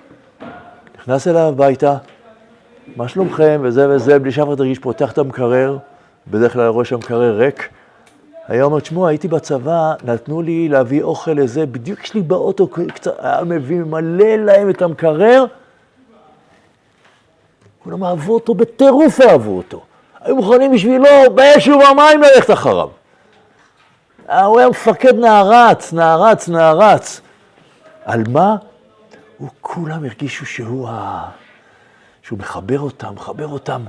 נכנס 1.05 1.29
אליו 1.29 1.41
הביתה, 1.41 1.97
מה 2.97 3.09
שלומכם, 3.09 3.61
וזה 3.65 3.89
וזה, 3.89 4.19
בלי 4.19 4.33
שאף 4.33 4.49
אחד 4.49 4.61
ירגיש, 4.61 4.79
פותח 4.79 5.13
את 5.13 5.19
המקרר, 5.19 5.79
בדרך 6.27 6.53
כלל 6.53 6.67
רואה 6.67 6.85
שם 6.85 6.97
מקרר 6.97 7.37
ריק, 7.37 7.69
היה 8.49 8.65
אומר, 8.65 8.81
תשמעו, 8.81 9.07
הייתי 9.07 9.29
בצבא, 9.29 9.93
נתנו 10.05 10.43
לי 10.43 10.69
להביא 10.69 11.03
אוכל 11.03 11.31
לזה, 11.31 11.67
בדיוק 11.67 11.99
כשלי 11.99 12.23
באוטו, 12.23 12.69
קצת, 12.69 13.15
היה 13.19 13.45
מביא, 13.45 13.79
ממלא 13.79 14.37
להם 14.37 14.71
את 14.71 14.83
המקרר, 14.83 15.45
כולם 17.79 18.05
אהבו 18.05 18.35
אותו, 18.35 18.55
בטירוף 18.55 19.21
אהבו 19.21 19.57
אותו. 19.57 19.81
היו 20.21 20.37
מוכנים 20.37 20.73
בשבילו, 20.73 21.07
באש 21.35 21.69
ובמים 21.69 22.23
ללכת 22.23 22.51
אחריו. 22.51 22.89
הוא 24.29 24.59
היה 24.59 24.69
מפקד 24.69 25.15
נערץ, 25.15 25.93
נערץ, 25.93 26.49
נערץ. 26.49 27.21
על 28.05 28.23
מה? 28.29 28.57
הוא, 29.39 29.49
כולם 29.61 30.05
הרגישו 30.05 30.47
שהוא, 30.47 30.89
ה... 30.89 31.25
שהוא 32.23 32.39
מחבר 32.39 32.81
אותם, 32.81 33.15
מחבר 33.15 33.49
אותם 33.49 33.83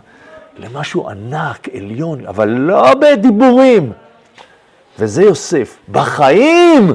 למשהו 0.58 1.10
ענק, 1.10 1.68
עליון, 1.76 2.26
אבל 2.26 2.50
לא 2.50 2.94
בדיבורים. 2.94 3.92
וזה 5.00 5.24
יוסף. 5.24 5.78
בחיים! 5.92 6.94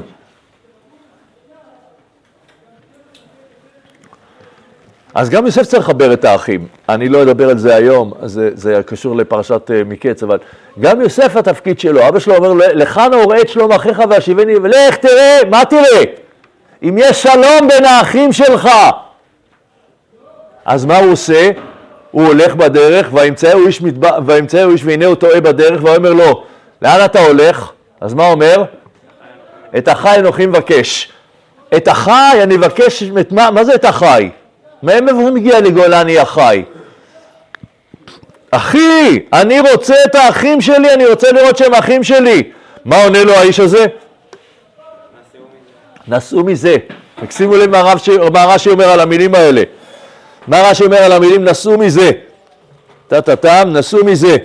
אז 5.13 5.29
גם 5.29 5.45
יוסף 5.45 5.61
צריך 5.61 5.89
לחבר 5.89 6.13
את 6.13 6.25
האחים. 6.25 6.67
אני 6.89 7.09
לא 7.09 7.23
אדבר 7.23 7.49
על 7.49 7.57
זה 7.57 7.75
היום, 7.75 8.13
זה, 8.23 8.49
זה 8.53 8.81
קשור 8.85 9.15
לפרשת 9.15 9.69
uh, 9.69 9.87
מקץ, 9.87 10.23
אבל 10.23 10.37
גם 10.79 11.01
יוסף 11.01 11.35
התפקיד 11.35 11.79
שלו, 11.79 12.07
אבא 12.07 12.19
שלו 12.19 12.35
אומר, 12.35 12.73
לך 12.73 13.01
נורא 13.11 13.37
את 13.41 13.49
שלום 13.49 13.71
אחיך 13.71 14.01
והשיבני, 14.09 14.55
ולך 14.55 14.95
תראה, 14.95 15.39
מה 15.49 15.65
תראה? 15.65 16.03
אם 16.83 16.95
יש 16.97 17.23
שלום 17.23 17.67
בין 17.67 17.85
האחים 17.85 18.33
שלך. 18.33 18.69
אז 20.65 20.85
מה 20.85 20.97
הוא 20.97 21.11
עושה? 21.11 21.51
הוא 22.11 22.27
הולך 22.27 22.55
בדרך, 22.55 23.07
וימצאהו 23.13 23.67
איש, 23.67 23.81
מדבר, 23.81 24.19
וימצאהו 24.25 24.71
איש 24.71 24.81
והנה 24.85 25.05
הוא 25.05 25.15
טועה 25.15 25.41
בדרך, 25.41 25.83
ואומר 25.83 26.13
לו, 26.13 26.43
לאן 26.81 27.05
אתה 27.05 27.19
הולך? 27.19 27.71
אז 28.01 28.13
מה 28.13 28.27
אומר? 28.27 28.63
את 29.77 29.87
החי 29.87 30.15
אנוכי 30.19 30.45
מבקש. 30.45 31.11
את 31.77 31.87
החי 31.87 32.39
אני 32.43 32.57
מבקש, 32.57 33.03
את 33.03 33.31
מה, 33.31 33.51
מה 33.51 33.63
זה 33.63 33.75
את 33.75 33.85
החי? 33.85 34.29
מאיפה 34.83 35.31
מגיע 35.31 35.59
לגולני 35.59 36.19
החי? 36.19 36.63
אחי, 38.51 39.19
אני 39.33 39.59
רוצה 39.59 39.95
את 40.05 40.15
האחים 40.15 40.61
שלי, 40.61 40.93
אני 40.93 41.05
רוצה 41.05 41.31
לראות 41.31 41.57
שהם 41.57 41.73
אחים 41.73 42.03
שלי. 42.03 42.43
מה 42.85 43.03
עונה 43.03 43.23
לו 43.23 43.33
האיש 43.33 43.59
הזה? 43.59 43.85
נסעו 46.11 46.43
מזה. 46.43 46.75
תקשיבו 47.15 47.57
לב 47.57 47.69
מה 47.69 47.81
רש"י 48.45 48.69
אומר 48.69 48.89
על 48.89 48.99
המילים 48.99 49.35
האלה. 49.35 49.63
מה 50.47 50.61
רש"י 50.61 50.83
אומר 50.83 50.97
על 50.97 51.11
המילים 51.11 51.43
נסעו 51.43 51.77
מזה? 51.77 52.11
טה-טה-טם, 53.07 53.69
נסעו 53.71 54.05
מזה. 54.05 54.37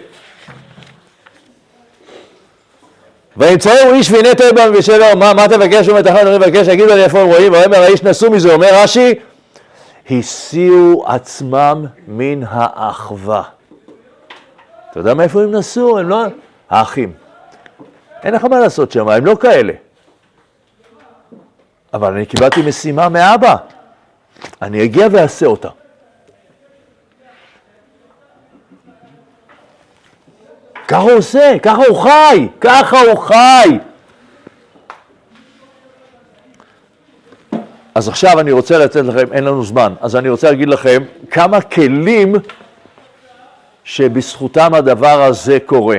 וימצאו 3.36 3.94
איש 3.94 4.12
תהיה 4.12 4.52
בם 4.52 4.72
ושבר, 4.78 5.14
מה, 5.14 5.48
תבקש 5.48 5.88
תחת 5.88 6.20
אני 6.20 6.38
מבקש, 6.38 6.68
יגידו 6.68 6.94
לי 6.94 7.04
איפה 7.04 7.20
הם 7.20 7.26
רואים, 7.26 7.52
ויאמר 7.52 7.82
האיש 7.82 8.02
נסעו 8.02 8.30
מזה, 8.30 8.54
אומר 8.54 8.68
רש"י, 8.72 9.14
הסיעו 10.10 11.04
עצמם 11.06 11.86
מן 12.08 12.42
האחווה. 12.48 13.42
אתה 14.90 15.00
יודע 15.00 15.14
מאיפה 15.14 15.42
הם 15.42 15.50
נסעו? 15.50 15.98
הם 15.98 16.08
לא... 16.08 16.24
האחים. 16.70 17.12
אין 18.24 18.34
לך 18.34 18.44
מה 18.44 18.60
לעשות 18.60 18.92
שם, 18.92 19.08
הם 19.08 19.26
לא 19.26 19.36
כאלה. 19.40 19.72
אבל 21.96 22.12
אני 22.12 22.26
קיבלתי 22.26 22.62
משימה 22.62 23.08
מאבא, 23.08 23.56
אני 24.62 24.84
אגיע 24.84 25.08
ואעשה 25.12 25.46
אותה. 25.46 25.68
ככה 30.88 31.00
הוא 31.00 31.12
עושה, 31.12 31.52
ככה 31.62 31.82
הוא 31.88 32.02
חי, 32.02 32.48
ככה 32.60 33.00
הוא 33.00 33.18
חי. 33.18 33.78
אז 37.94 38.08
עכשיו 38.08 38.40
אני 38.40 38.52
רוצה 38.52 38.78
לתת 38.78 39.04
לכם, 39.04 39.32
אין 39.32 39.44
לנו 39.44 39.64
זמן, 39.64 39.94
אז 40.00 40.16
אני 40.16 40.28
רוצה 40.28 40.50
להגיד 40.50 40.68
לכם 40.68 41.02
כמה 41.30 41.60
כלים 41.60 42.34
שבזכותם 43.84 44.74
הדבר 44.74 45.22
הזה 45.22 45.58
קורה. 45.66 45.98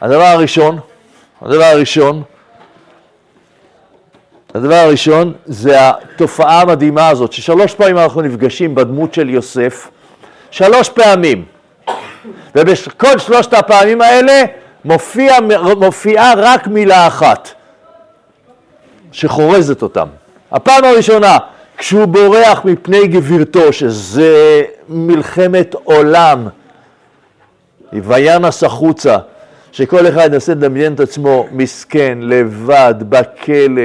הדבר 0.00 0.22
הראשון, 0.22 0.78
הדבר 1.42 1.64
הראשון, 1.64 2.22
הדבר 4.54 4.74
הראשון 4.74 5.32
זה 5.46 5.76
התופעה 5.80 6.60
המדהימה 6.60 7.08
הזאת, 7.08 7.32
ששלוש 7.32 7.74
פעמים 7.74 7.98
אנחנו 7.98 8.22
נפגשים 8.22 8.74
בדמות 8.74 9.14
של 9.14 9.30
יוסף, 9.30 9.88
שלוש 10.50 10.88
פעמים. 10.88 11.44
ובכל 12.54 13.18
שלושת 13.18 13.52
הפעמים 13.52 14.00
האלה 14.00 14.42
מופיע, 14.84 15.36
מופיעה 15.76 16.32
רק 16.36 16.66
מילה 16.66 17.06
אחת 17.06 17.48
שחורזת 19.12 19.82
אותם. 19.82 20.06
הפעם 20.52 20.84
הראשונה, 20.84 21.38
כשהוא 21.76 22.04
בורח 22.04 22.64
מפני 22.64 23.06
גבירתו, 23.06 23.72
שזה 23.72 24.62
מלחמת 24.88 25.74
עולם, 25.84 26.48
וינס 27.92 28.62
החוצה, 28.64 29.18
שכל 29.72 30.08
אחד 30.08 30.32
ינסה 30.32 30.52
לדמיין 30.52 30.94
את 30.94 31.00
עצמו 31.00 31.46
מסכן, 31.52 32.18
לבד, 32.22 32.94
בכלא, 33.00 33.82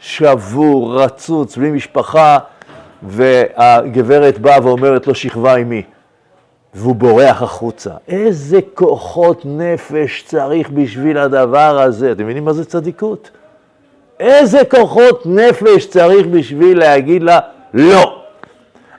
שבור, 0.00 1.02
רצוץ, 1.02 1.56
בלי 1.56 1.70
משפחה, 1.70 2.38
והגברת 3.02 4.38
באה 4.38 4.64
ואומרת 4.64 5.06
לו, 5.06 5.14
שכבה 5.14 5.54
עימי. 5.54 5.82
והוא 6.74 6.94
בורח 6.94 7.42
החוצה. 7.42 7.90
איזה 8.08 8.58
כוחות 8.74 9.42
נפש 9.44 10.24
צריך 10.26 10.70
בשביל 10.70 11.18
הדבר 11.18 11.80
הזה? 11.80 12.12
אתם 12.12 12.24
מבינים 12.24 12.44
מה 12.44 12.52
זה 12.52 12.64
צדיקות? 12.64 13.30
איזה 14.20 14.58
כוחות 14.70 15.22
נפש 15.26 15.86
צריך 15.86 16.26
בשביל 16.26 16.78
להגיד 16.78 17.22
לה 17.22 17.40
לא? 17.74 18.22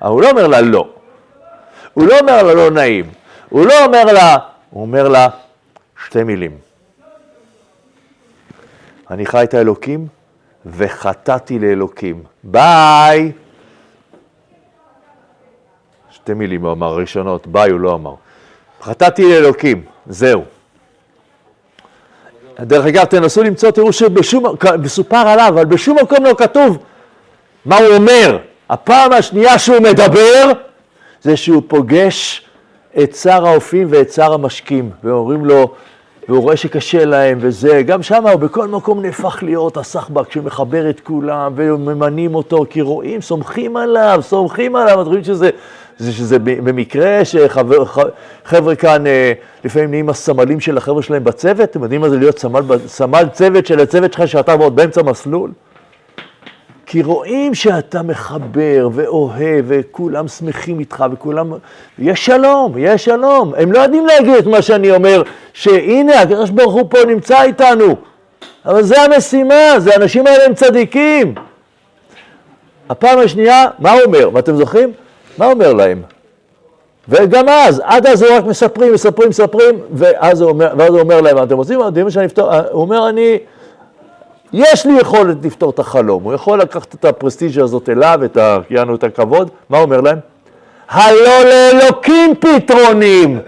אבל 0.01 0.12
הוא 0.12 0.21
לא 0.21 0.29
אומר 0.29 0.47
לה 0.47 0.62
לא. 0.62 0.88
הוא 1.93 2.07
לא 2.07 2.19
אומר 2.19 2.43
לה 2.43 2.53
לא 2.53 2.71
נעים. 2.71 3.05
הוא 3.49 3.65
לא 3.65 3.85
אומר 3.85 4.05
לה, 4.05 4.38
הוא 4.69 4.81
אומר 4.81 5.07
לה 5.07 5.27
שתי 6.05 6.23
מילים. 6.23 6.57
אני 9.12 9.25
חי 9.25 9.43
את 9.43 9.53
האלוקים 9.53 10.07
וחטאתי 10.65 11.60
לאלוקים. 11.60 12.24
ביי! 12.43 13.32
שתי 16.12 16.34
מילים 16.34 16.65
הוא 16.65 16.72
אמר, 16.72 16.95
ראשונות, 16.95 17.48
ביי 17.48 17.72
הוא 17.72 17.80
לא 17.80 17.93
אמר. 17.93 18.13
חטאתי 18.82 19.24
לאלוקים, 19.24 19.82
זהו. 20.08 20.43
דרך 22.60 22.86
אגב, 22.86 23.06
תנסו 23.06 23.43
למצוא, 23.43 23.72
תראו 23.72 23.93
שבשום, 23.93 24.43
מסופר 24.80 25.17
עליו, 25.28 25.48
אבל 25.50 25.65
בשום 25.65 25.98
מקום 26.02 26.26
לא 26.26 26.34
כתוב 26.38 26.78
מה 27.65 27.78
הוא 27.78 27.95
אומר. 27.95 28.38
הפעם 28.69 29.13
השנייה 29.13 29.60
שהוא 29.60 29.80
מדבר, 29.80 30.52
זה 31.22 31.38
שהוא 31.38 31.63
פוגש 31.67 32.45
את 33.04 33.15
שר 33.15 33.48
האופים 33.48 33.88
ואת 33.89 34.12
שר 34.12 34.34
המשקים, 34.34 34.89
ואומרים 35.04 35.45
לו, 35.45 35.74
והוא 36.29 36.41
רואה 36.41 36.57
שקשה 36.57 37.05
להם 37.05 37.37
וזה, 37.41 37.81
גם 37.81 38.03
שם 38.03 38.27
הוא 38.27 38.35
בכל 38.35 38.67
מקום 38.67 39.01
נהפך 39.01 39.43
להיות 39.43 39.77
הסחבק 39.77 40.31
שמחבר 40.31 40.89
את 40.89 40.99
כולם 40.99 41.53
וממנים 41.55 42.35
אותו, 42.35 42.65
כי 42.69 42.81
רואים, 42.81 43.21
סומכים 43.21 43.77
עליו, 43.77 44.19
סומכים 44.21 44.75
עליו, 44.75 45.01
אתם 45.01 45.09
רואים 45.09 45.23
שזה 45.23 45.49
זה 45.97 46.11
שזה 46.11 46.39
במקרה 46.39 47.25
שחבר'ה 47.25 48.75
כאן 48.75 49.07
אה, 49.07 49.33
לפעמים 49.65 49.89
נהיים 49.89 50.09
הסמלים 50.09 50.59
של 50.59 50.77
החבר'ה 50.77 51.01
שלהם 51.01 51.23
בצוות, 51.23 51.69
אתם 51.69 51.83
יודעים 51.83 52.01
מה 52.01 52.09
זה 52.09 52.17
להיות 52.17 52.39
סמל, 52.39 52.61
סמל 52.87 53.23
צוות 53.31 53.65
של 53.65 53.79
הצוות 53.79 54.13
שלך 54.13 54.27
שאתה 54.27 54.53
עוד 54.53 54.75
באמצע 54.75 55.01
מסלול? 55.01 55.51
כי 56.91 57.04
רואים 57.04 57.56
שאתה 57.56 58.02
מחבר 58.02 58.89
ואוהב 58.93 59.65
וכולם 59.67 60.28
שמחים 60.28 60.80
איתך 60.80 61.06
וכולם... 61.12 61.54
יש 61.99 62.25
שלום, 62.25 62.73
יש 62.78 63.06
שלום. 63.06 63.54
הם 63.58 63.71
לא 63.71 63.80
יודעים 63.80 64.06
להגיד 64.06 64.36
את 64.36 64.45
מה 64.45 64.62
שאני 64.62 64.91
אומר, 64.91 65.23
שהנה, 65.54 66.21
הקדוש 66.21 66.49
ברוך 66.49 66.73
הוא 66.73 66.89
פה 66.89 66.97
נמצא 67.08 67.41
איתנו. 67.41 67.95
אבל 68.65 68.84
זה 68.84 69.02
המשימה, 69.02 69.73
זה 69.78 69.93
האנשים 69.93 70.28
האלה 70.28 70.45
הם 70.45 70.54
צדיקים. 70.54 71.36
הפעם 72.89 73.19
השנייה, 73.19 73.65
מה 73.80 73.91
הוא 73.91 74.02
אומר? 74.06 74.30
ואתם 74.34 74.56
זוכרים? 74.56 74.91
מה 75.38 75.45
אומר 75.45 75.73
להם? 75.73 76.02
וגם 77.10 77.49
אז, 77.49 77.82
עד 77.86 78.08
אז 78.08 78.23
הוא 78.23 78.38
רק 78.38 78.45
מספרים, 78.45 78.93
מספרים, 78.93 79.30
מספרים, 79.30 79.80
ואז 79.91 80.41
הוא 80.41 80.49
אומר, 80.49 80.73
ואז 80.78 80.89
הוא 80.89 80.99
אומר 80.99 81.21
להם, 81.21 81.43
אתם 81.43 81.56
רוצים, 81.56 81.80
הוא 82.71 82.82
אומר, 82.82 83.10
אני, 83.10 83.38
יש 84.53 84.85
לי 84.85 84.93
יכולת 84.99 85.38
לפתור 85.45 85.69
את 85.69 85.79
החלום, 85.79 86.23
הוא 86.23 86.33
יכול 86.33 86.62
לקחת 86.62 86.95
את 86.95 87.05
הפרסטיג'ה 87.05 87.63
הזאת 87.63 87.89
אליו, 87.89 88.19
את 88.25 88.38
ה, 88.38 88.57
יענו 88.69 88.95
את 88.95 89.03
הכבוד, 89.03 89.49
מה 89.69 89.77
הוא 89.77 89.85
אומר 89.85 90.01
להם? 90.01 90.19
הלא 90.89 91.43
לאלוקים 91.43 92.33
פתרונים. 92.35 93.39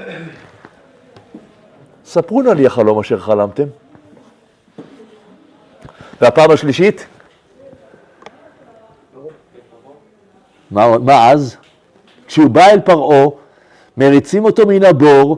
ספרו 2.05 2.41
נא 2.41 2.49
לי 2.49 2.65
החלום 2.65 2.99
אשר 2.99 3.19
חלמתם. 3.19 3.63
והפעם 6.21 6.51
השלישית? 6.51 7.05
מה, 10.71 10.97
מה 10.97 11.31
אז? 11.31 11.57
כשהוא 12.27 12.49
בא 12.49 12.65
אל 12.65 12.79
פרעה, 12.79 13.25
מריצים 13.97 14.45
אותו 14.45 14.67
מן 14.67 14.83
הבור, 14.83 15.37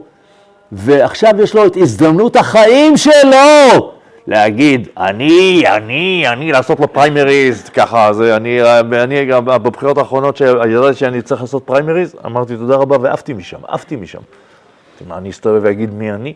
ועכשיו 0.72 1.30
יש 1.42 1.54
לו 1.54 1.66
את 1.66 1.76
הזדמנות 1.76 2.36
החיים 2.36 2.96
שלו 2.96 3.93
להגיד, 4.26 4.88
אני, 4.96 5.64
אני, 5.66 6.24
אני, 6.28 6.52
לעשות 6.52 6.80
לו 6.80 6.92
פריימריז, 6.92 7.68
ככה, 7.68 8.12
זה, 8.12 8.36
אני, 8.36 8.60
אני 9.02 9.26
בבחירות 9.44 9.98
האחרונות 9.98 10.36
שידעתי 10.36 10.94
שאני 10.94 11.22
צריך 11.22 11.40
לעשות 11.40 11.62
פריימריז, 11.66 12.16
אמרתי 12.26 12.56
תודה 12.56 12.76
רבה 12.76 12.96
ועפתי 13.00 13.32
משם, 13.32 13.58
עפתי 13.68 13.96
משם. 13.96 14.20
מה, 15.06 15.18
אני 15.18 15.30
אסתובב 15.30 15.60
ואגיד 15.62 15.94
מי 15.94 16.12
אני? 16.12 16.34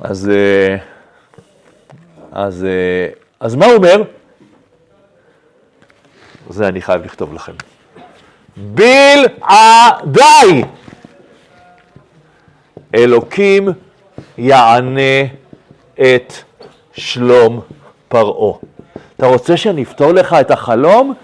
אז, 0.00 0.30
אה, 0.34 0.76
אז, 2.32 2.64
אה, 2.64 3.08
אז 3.40 3.54
מה 3.54 3.66
הוא 3.66 3.74
אומר? 3.74 4.02
זה 6.48 6.68
אני 6.68 6.82
חייב 6.82 7.04
לכתוב 7.04 7.34
לכם. 7.34 7.52
בלעדיי. 8.56 9.34
אלוקים 12.94 13.68
יענה 14.38 15.24
את 15.94 16.32
שלום 16.92 17.60
פרעה. 18.08 18.58
אתה 19.16 19.26
רוצה 19.26 19.56
שאני 19.56 19.82
אפתור 19.82 20.12
לך 20.12 20.36
את 20.40 20.50
החלום? 20.50 21.14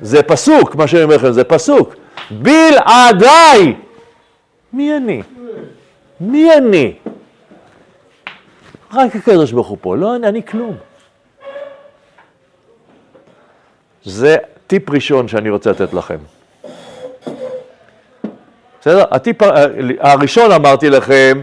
זה 0.00 0.22
פסוק, 0.22 0.74
מה 0.74 0.86
שאני 0.86 1.02
אומר 1.02 1.16
לכם, 1.16 1.32
זה 1.32 1.44
פסוק. 1.44 1.94
בלעדיי. 2.30 3.74
מי 4.72 4.96
אני? 4.96 5.22
מי 6.20 6.54
אני? 6.56 6.94
רק 8.94 9.16
הקדוש 9.16 9.52
ברוך 9.52 9.68
הוא 9.68 9.78
פה, 9.80 9.96
לא 9.96 10.16
אני, 10.16 10.26
אני 10.28 10.42
כלום. 10.46 10.76
זה 14.04 14.36
טיפ 14.66 14.90
ראשון 14.90 15.28
שאני 15.28 15.50
רוצה 15.50 15.70
לתת 15.70 15.92
לכם. 15.94 16.16
בסדר? 18.80 19.04
הטיפ 19.10 19.42
ה- 19.42 19.48
הראשון 20.00 20.52
אמרתי 20.52 20.90
לכם, 20.90 21.40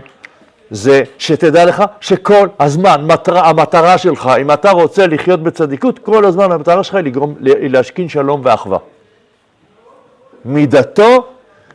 זה 0.71 1.03
שתדע 1.17 1.65
לך 1.65 1.83
שכל 2.01 2.47
הזמן, 2.59 3.05
מטרה, 3.05 3.49
המטרה 3.49 3.97
שלך, 3.97 4.31
אם 4.41 4.51
אתה 4.51 4.71
רוצה 4.71 5.07
לחיות 5.07 5.43
בצדיקות, 5.43 5.99
כל 5.99 6.25
הזמן 6.25 6.51
המטרה 6.51 6.83
שלך 6.83 6.95
היא 6.95 7.03
לגרום, 7.03 7.35
להשכין 7.41 8.09
שלום 8.09 8.41
ואחווה. 8.43 8.77
מידתו, 10.45 11.27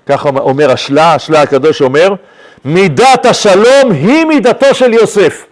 ככה 0.06 0.28
אומר 0.28 0.70
השלה, 0.70 1.14
השלה 1.14 1.42
הקדוש 1.42 1.82
אומר, 1.82 2.14
מידת 2.64 3.26
השלום 3.26 3.92
היא 3.92 4.24
מידתו 4.24 4.74
של 4.74 4.92
יוסף. 4.92 5.46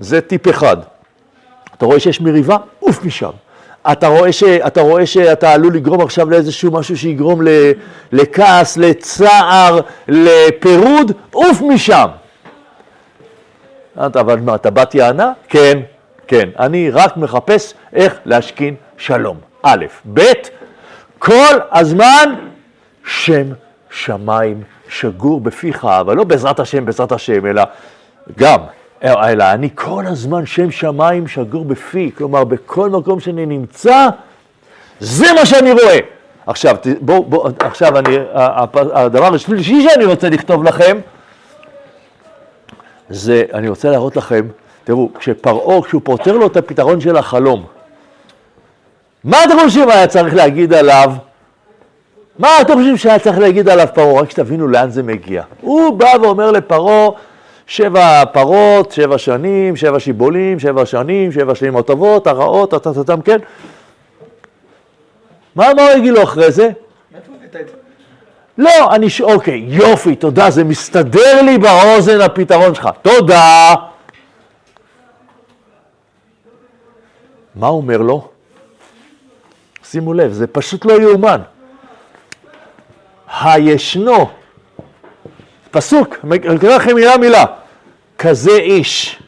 זה 0.00 0.20
טיפ 0.20 0.48
אחד. 0.48 0.76
אתה 1.76 1.86
רואה 1.86 2.00
שיש 2.00 2.20
מריבה? 2.20 2.56
עוף 2.80 3.04
משם. 3.04 3.30
אתה 3.92 4.06
רואה, 4.06 4.32
ש, 4.32 4.42
אתה 4.42 4.80
רואה 4.80 5.06
שאתה 5.06 5.52
עלול 5.52 5.74
לגרום 5.74 6.00
עכשיו 6.00 6.30
לאיזשהו 6.30 6.72
משהו 6.72 6.96
שיגרום 6.96 7.42
ל, 7.42 7.48
לכעס, 8.12 8.76
לצער, 8.76 9.80
לפירוד? 10.08 11.12
עוף 11.32 11.62
משם. 11.62 12.06
אתה, 14.06 14.20
אבל 14.20 14.40
מה, 14.40 14.54
אתה 14.54 14.70
בת 14.70 14.94
יענה? 14.94 15.32
כן, 15.48 15.80
כן. 16.26 16.48
אני 16.58 16.90
רק 16.90 17.16
מחפש 17.16 17.74
איך 17.92 18.14
להשכין 18.24 18.74
שלום. 18.96 19.36
א', 19.62 19.84
ב', 20.14 20.20
כל 21.18 21.54
הזמן 21.72 22.34
שם 23.04 23.46
שמיים 23.90 24.62
שגור 24.88 25.40
בפיך, 25.40 25.84
אבל 25.84 26.16
לא 26.16 26.24
בעזרת 26.24 26.60
השם, 26.60 26.84
בעזרת 26.84 27.12
השם, 27.12 27.46
אלא 27.46 27.62
גם, 28.38 28.60
אלא 29.04 29.44
אני 29.52 29.68
כל 29.74 30.04
הזמן 30.06 30.46
שם 30.46 30.70
שמיים 30.70 31.28
שגור 31.28 31.64
בפי, 31.64 32.10
כלומר 32.16 32.44
בכל 32.44 32.90
מקום 32.90 33.20
שאני 33.20 33.46
נמצא, 33.46 34.08
זה 35.00 35.32
מה 35.32 35.46
שאני 35.46 35.72
רואה. 35.72 35.98
עכשיו, 36.46 36.76
בואו, 37.00 37.24
בוא, 37.24 37.50
עכשיו 37.58 37.98
אני, 37.98 38.16
הדבר 38.74 39.34
השלישי 39.34 39.88
שאני 39.88 40.04
רוצה 40.04 40.28
לכתוב 40.28 40.64
לכם, 40.64 40.98
זה, 43.10 43.42
אני 43.52 43.68
רוצה 43.68 43.90
להראות 43.90 44.16
לכם, 44.16 44.46
תראו, 44.84 45.10
כשפרעה, 45.18 45.82
כשהוא 45.82 46.00
פותר 46.04 46.36
לו 46.36 46.46
את 46.46 46.56
הפתרון 46.56 47.00
של 47.00 47.16
החלום, 47.16 47.64
מה 49.24 49.44
אתם 49.44 49.54
חושבים 49.64 49.88
היה 49.88 50.06
צריך 50.06 50.34
להגיד 50.34 50.72
עליו? 50.74 51.12
מה 52.38 52.48
אתם 52.60 52.74
חושבים 52.74 52.96
שהיה 52.96 53.18
צריך 53.18 53.38
להגיד 53.38 53.68
עליו 53.68 53.88
פרעה? 53.94 54.22
רק 54.22 54.30
שתבינו 54.30 54.68
לאן 54.68 54.90
זה 54.90 55.02
מגיע. 55.02 55.42
הוא 55.60 55.98
בא 55.98 56.12
ואומר 56.22 56.50
לפרעה, 56.50 57.08
שבע 57.66 58.24
פרות, 58.32 58.90
שבע 58.90 59.18
שנים, 59.18 59.76
שבע 59.76 60.00
שיבולים, 60.00 60.58
שבע 60.58 60.86
שנים, 60.86 61.32
שבע 61.32 61.54
שנים 61.54 61.76
הטובות, 61.76 62.26
הרעות, 62.26 62.70
טטטטם, 62.70 63.20
כן? 63.20 63.38
מה, 65.54 65.74
מה 65.74 65.82
הוא 65.82 65.90
יגיד 65.90 66.12
לו 66.12 66.22
אחרי 66.22 66.52
זה? 66.52 66.70
לא, 68.58 68.94
אני 68.94 69.10
ש... 69.10 69.20
אוקיי, 69.20 69.64
יופי, 69.68 70.16
תודה, 70.16 70.50
זה 70.50 70.64
מסתדר 70.64 71.42
לי 71.42 71.58
באוזן 71.58 72.20
הפתרון 72.20 72.74
שלך. 72.74 72.88
תודה. 73.02 73.74
מה 77.54 77.66
הוא 77.66 77.76
אומר 77.76 77.96
לו? 77.96 78.28
שימו 79.84 80.14
לב, 80.14 80.32
זה 80.32 80.46
פשוט 80.46 80.84
לא 80.84 81.00
יאומן. 81.02 81.40
הישנו, 83.40 84.30
פסוק, 85.74 86.16
אני 86.24 86.56
אקרא 86.56 86.76
לכם 86.76 86.94
מילה 86.94 87.16
מילה, 87.16 87.44
כזה 88.18 88.56
איש, 88.56 89.22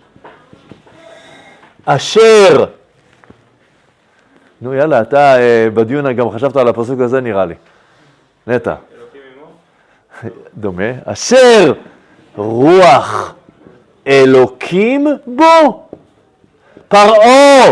אשר, 1.84 2.64
נו 4.60 4.74
יאללה, 4.74 5.00
אתה 5.00 5.38
אה, 5.38 5.68
בדיון 5.74 6.12
גם 6.12 6.30
חשבת 6.30 6.56
על 6.56 6.68
הפסוק 6.68 7.00
הזה 7.00 7.20
נראה 7.20 7.44
לי, 7.44 7.54
נטע. 8.46 8.74
דומה, 10.54 10.90
אשר 11.04 11.72
רוח 12.36 13.34
אלוקים 14.06 15.06
בו. 15.26 15.82
פרעה, 16.88 17.70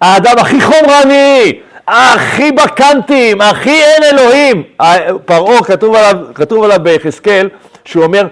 האדם 0.00 0.38
הכי 0.38 0.60
חומרני, 0.60 1.60
הכי 1.86 2.52
בקנטים, 2.52 3.40
הכי 3.40 3.82
אין 3.82 4.02
אלוהים. 4.02 4.62
פרעה, 5.24 5.64
כתוב 5.64 5.94
עליו, 5.94 6.16
כתוב 6.34 6.64
עליו 6.64 6.78
ביחזקאל, 6.82 7.48
שהוא 7.90 8.04
אומר, 8.04 8.26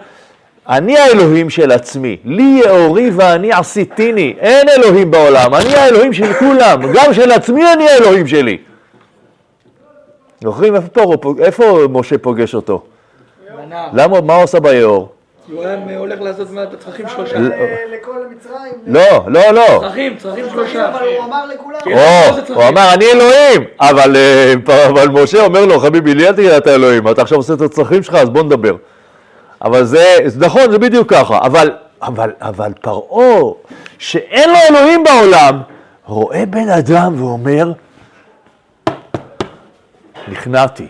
אני 0.69 0.99
האלוהים 0.99 1.51
של 1.51 1.73
עצמי, 1.73 2.17
לי 2.25 2.61
יאורי 2.65 3.11
ואני 3.11 3.53
עשיתיני, 3.53 4.35
אין 4.39 4.69
אלוהים 4.69 5.11
בעולם, 5.11 5.55
אני 5.55 5.75
האלוהים 5.75 6.13
של 6.13 6.33
כולם, 6.35 6.81
גם 6.95 7.15
של 7.15 7.31
עצמי 7.33 7.73
אני 7.73 7.89
האלוהים 7.91 8.27
שלי. 8.27 8.59
זוכרים 10.43 10.75
איפה, 10.77 11.17
פרעה, 11.21 11.35
איפה 11.45 11.79
משה 11.91 12.19
פוגש 12.19 12.55
אותו? 12.55 12.83
למה, 13.93 14.21
מה 14.21 14.35
הוא 14.35 14.43
עשה 14.43 14.61
ביאור? 14.61 15.09
הוא 15.53 15.65
היה 15.65 15.99
הולך 15.99 16.21
לעשות 16.21 16.51
מה- 16.51 16.63
הצרכים 16.63 17.09
שלושה. 17.09 17.39
לכל 17.39 18.11
מצרים. 18.37 18.73
לא, 18.87 19.01
לא, 19.27 19.51
לא. 19.51 19.79
צרכים, 19.81 20.17
צרכים 20.17 20.45
שלושה. 20.51 20.89
אבל 20.89 21.07
הוא 21.17 21.25
אמר 21.25 21.47
לכולם. 21.47 21.79
כן. 21.85 22.55
הוא 22.55 22.65
אמר, 22.69 22.95
אני 22.95 23.05
אלוהים, 23.13 23.65
אבל, 23.81 24.17
אה, 24.17 24.55
אבל 24.89 25.09
משה 25.09 25.45
אומר 25.45 25.67
לו, 25.67 25.81
חביבי, 25.81 26.15
לי 26.15 26.29
אל 26.29 26.33
תגיד 26.33 26.51
אתה 26.51 26.75
אלוהים, 26.75 27.09
אתה 27.09 27.23
עכשיו 27.23 27.39
עושה 27.39 27.55
את 27.55 27.61
הצרכים 27.61 28.03
שלך, 28.03 28.15
אז 28.15 28.29
בוא 28.29 28.43
נדבר. 28.43 28.75
אבל 29.63 29.85
זה, 29.85 30.05
נכון, 30.37 30.71
זה 30.71 30.79
בדיוק 30.79 31.11
ככה, 31.11 31.39
אבל, 31.39 31.71
אבל, 32.03 32.33
אבל 32.41 32.73
פרעה, 32.81 33.53
שאין 33.99 34.51
לו 34.51 34.57
אלוהים 34.71 35.05
בעולם, 35.05 35.61
רואה 36.07 36.47
בן 36.47 36.69
אדם 36.69 37.23
ואומר, 37.23 37.73
נכנעתי, 40.29 40.89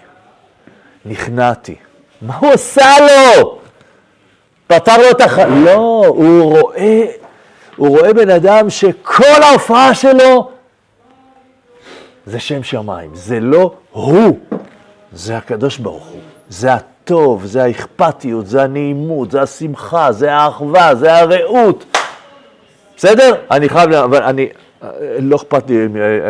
נכנעתי. 1.04 1.74
מה 2.22 2.37
הוא 2.37 2.50
עשה 2.50 2.90
לו? 3.00 3.59
פתר 4.66 4.96
לו 4.96 5.11
את 5.11 5.20
הח... 5.20 5.38
לא, 5.38 6.04
הוא 6.07 6.59
רואה, 6.61 7.04
הוא 7.76 7.98
רואה 7.98 8.14
בן 8.14 8.31
אדם 8.31 8.70
שכל 8.70 9.42
ההופעה 9.42 9.94
שלו 9.94 10.50
זה 12.26 12.40
שם 12.40 12.62
שמיים, 12.62 13.11
זה 13.14 13.40
לא 13.40 13.74
הוא, 13.90 14.38
זה 15.12 15.37
הקדוש 15.37 15.78
ברוך 15.78 16.07
הוא, 16.07 16.20
זה 16.48 16.74
הטוב, 17.09 17.44
זה 17.44 17.64
האכפתיות, 17.64 18.47
זה 18.47 18.62
הנעימות, 18.62 19.31
זה 19.31 19.42
השמחה, 19.42 20.12
זה 20.12 20.33
האחווה, 20.33 20.94
זה 20.94 21.14
הרעות. 21.14 21.85
בסדר? 22.97 23.35
אני 23.51 23.68
חייב, 23.68 23.92
אבל 23.92 24.23
אני, 24.23 24.49
לא 25.18 25.37
אכפת 25.37 25.71
לי, 25.71 25.88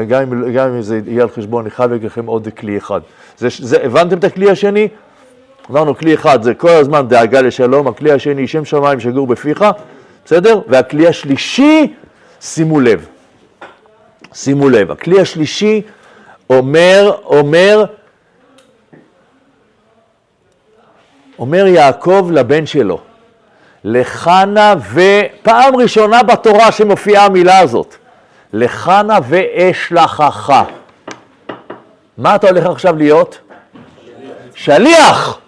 גם 0.08 0.22
אם, 0.22 0.52
גם 0.52 0.68
אם 0.68 0.82
זה 0.82 1.00
יהיה 1.06 1.22
על 1.22 1.28
חשבון, 1.28 1.64
אני 1.64 1.70
חייב 1.70 1.90
להגיד 1.90 2.06
לכם 2.06 2.26
עוד 2.26 2.48
כלי 2.58 2.78
אחד. 2.78 3.00
זה, 3.38 3.48
זה, 3.58 3.84
הבנתם 3.84 4.18
את 4.18 4.24
הכלי 4.24 4.50
השני? 4.50 4.88
אמרנו, 5.70 5.96
כלי 5.96 6.14
אחד 6.14 6.42
זה 6.42 6.54
כל 6.54 6.70
הזמן 6.70 7.08
דאגה 7.08 7.40
לשלום, 7.40 7.88
הכלי 7.88 8.12
השני, 8.12 8.46
שם 8.46 8.64
שמיים 8.64 9.00
שגור 9.00 9.26
בפיך, 9.26 9.64
בסדר? 10.24 10.60
והכלי 10.68 11.08
השלישי, 11.08 11.94
שימו 12.40 12.80
לב, 12.80 13.06
שימו 14.34 14.68
לב, 14.68 14.90
הכלי 14.90 15.20
השלישי 15.20 15.82
אומר, 16.50 17.12
אומר, 17.24 17.84
אומר 21.38 21.66
יעקב 21.66 22.30
לבן 22.32 22.66
שלו, 22.66 23.00
לך 23.84 24.30
נא 24.46 24.74
ופעם 24.92 25.76
ראשונה 25.76 26.22
בתורה 26.22 26.72
שמופיעה 26.72 27.24
המילה 27.24 27.58
הזאת, 27.58 27.96
לך 28.52 28.88
נא 28.88 29.18
ואשלחך. 29.28 30.62
מה 32.18 32.34
אתה 32.34 32.48
הולך 32.48 32.66
עכשיו 32.66 32.96
להיות? 32.96 33.38
שליח. 34.54 35.38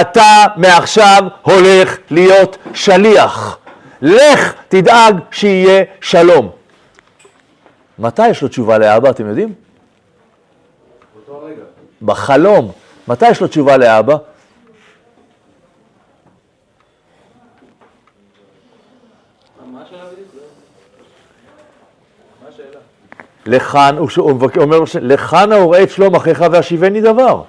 אתה 0.00 0.44
מעכשיו 0.56 1.22
הולך 1.42 1.96
להיות 2.10 2.56
שליח. 2.74 3.58
לך 4.02 4.54
תדאג 4.68 5.16
שיהיה 5.30 5.84
שלום. 6.00 6.50
מתי 7.98 8.28
יש 8.28 8.42
לו 8.42 8.48
תשובה 8.48 8.78
לאבא, 8.78 9.10
אתם 9.10 9.28
יודעים? 9.28 9.54
בחלום. 12.02 12.72
מתי 13.08 13.30
יש 13.30 13.40
לו 13.40 13.46
תשובה 13.46 13.76
לאבא? 13.76 14.16
לכאן, 23.46 23.96
הוא 23.98 24.08
הוא 24.16 24.48
אומר 24.56 24.78
לכאן 25.00 25.52
אוראה 25.52 25.82
את 25.82 25.90
שלום 25.90 26.14
אחיך 26.14 26.44
והשיבני 26.50 27.00
דבר. 27.00 27.42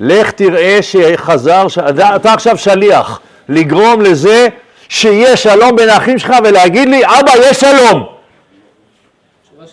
לך 0.00 0.30
תראה 0.30 0.78
שחזר, 0.82 1.68
ש... 1.68 1.78
אתה 1.78 2.32
עכשיו 2.32 2.58
שליח, 2.58 3.20
לגרום 3.48 4.00
לזה 4.00 4.48
שיהיה 4.88 5.36
שלום 5.36 5.76
בין 5.76 5.88
האחים 5.88 6.18
שלך 6.18 6.34
ולהגיד 6.44 6.88
לי, 6.88 7.02
אבא, 7.04 7.32
יש 7.36 7.60
שלום. 7.60 8.06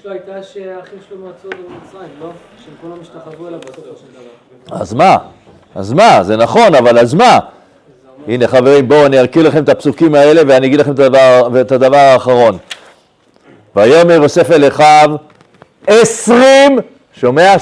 שלו 0.01 0.11
הייתה 0.11 0.43
שהאחים 0.43 0.99
שלו 1.09 1.27
אותו 1.27 1.49
במצרים, 1.49 2.09
לא? 2.21 2.29
שהם 2.65 2.73
כולם 2.81 2.97
השתחוו 3.01 3.47
אליו 3.47 3.59
בסופו 3.59 3.81
של 3.81 4.05
דבר. 4.13 4.81
אז 4.81 4.93
מה? 4.93 5.17
אז 5.75 5.93
מה? 5.93 6.23
זה 6.23 6.37
נכון, 6.37 6.75
אבל 6.75 6.99
אז 6.99 7.13
מה? 7.13 7.39
הנה 8.27 8.47
חברים, 8.47 8.87
בואו 8.87 9.05
אני 9.05 9.19
ארכיר 9.19 9.47
לכם 9.47 9.63
את 9.63 9.69
הפסוקים 9.69 10.15
האלה 10.15 10.41
ואני 10.47 10.67
אגיד 10.67 10.79
לכם 10.79 10.91
את 10.91 10.99
הדבר, 10.99 11.61
את 11.61 11.71
הדבר 11.71 11.97
האחרון. 11.97 12.57
ויאמר 13.75 14.13
יוסף 14.13 14.51
אל 14.51 14.67
אחיו 14.67 15.09
עשרים, 15.87 16.79
שומע? 17.13 17.55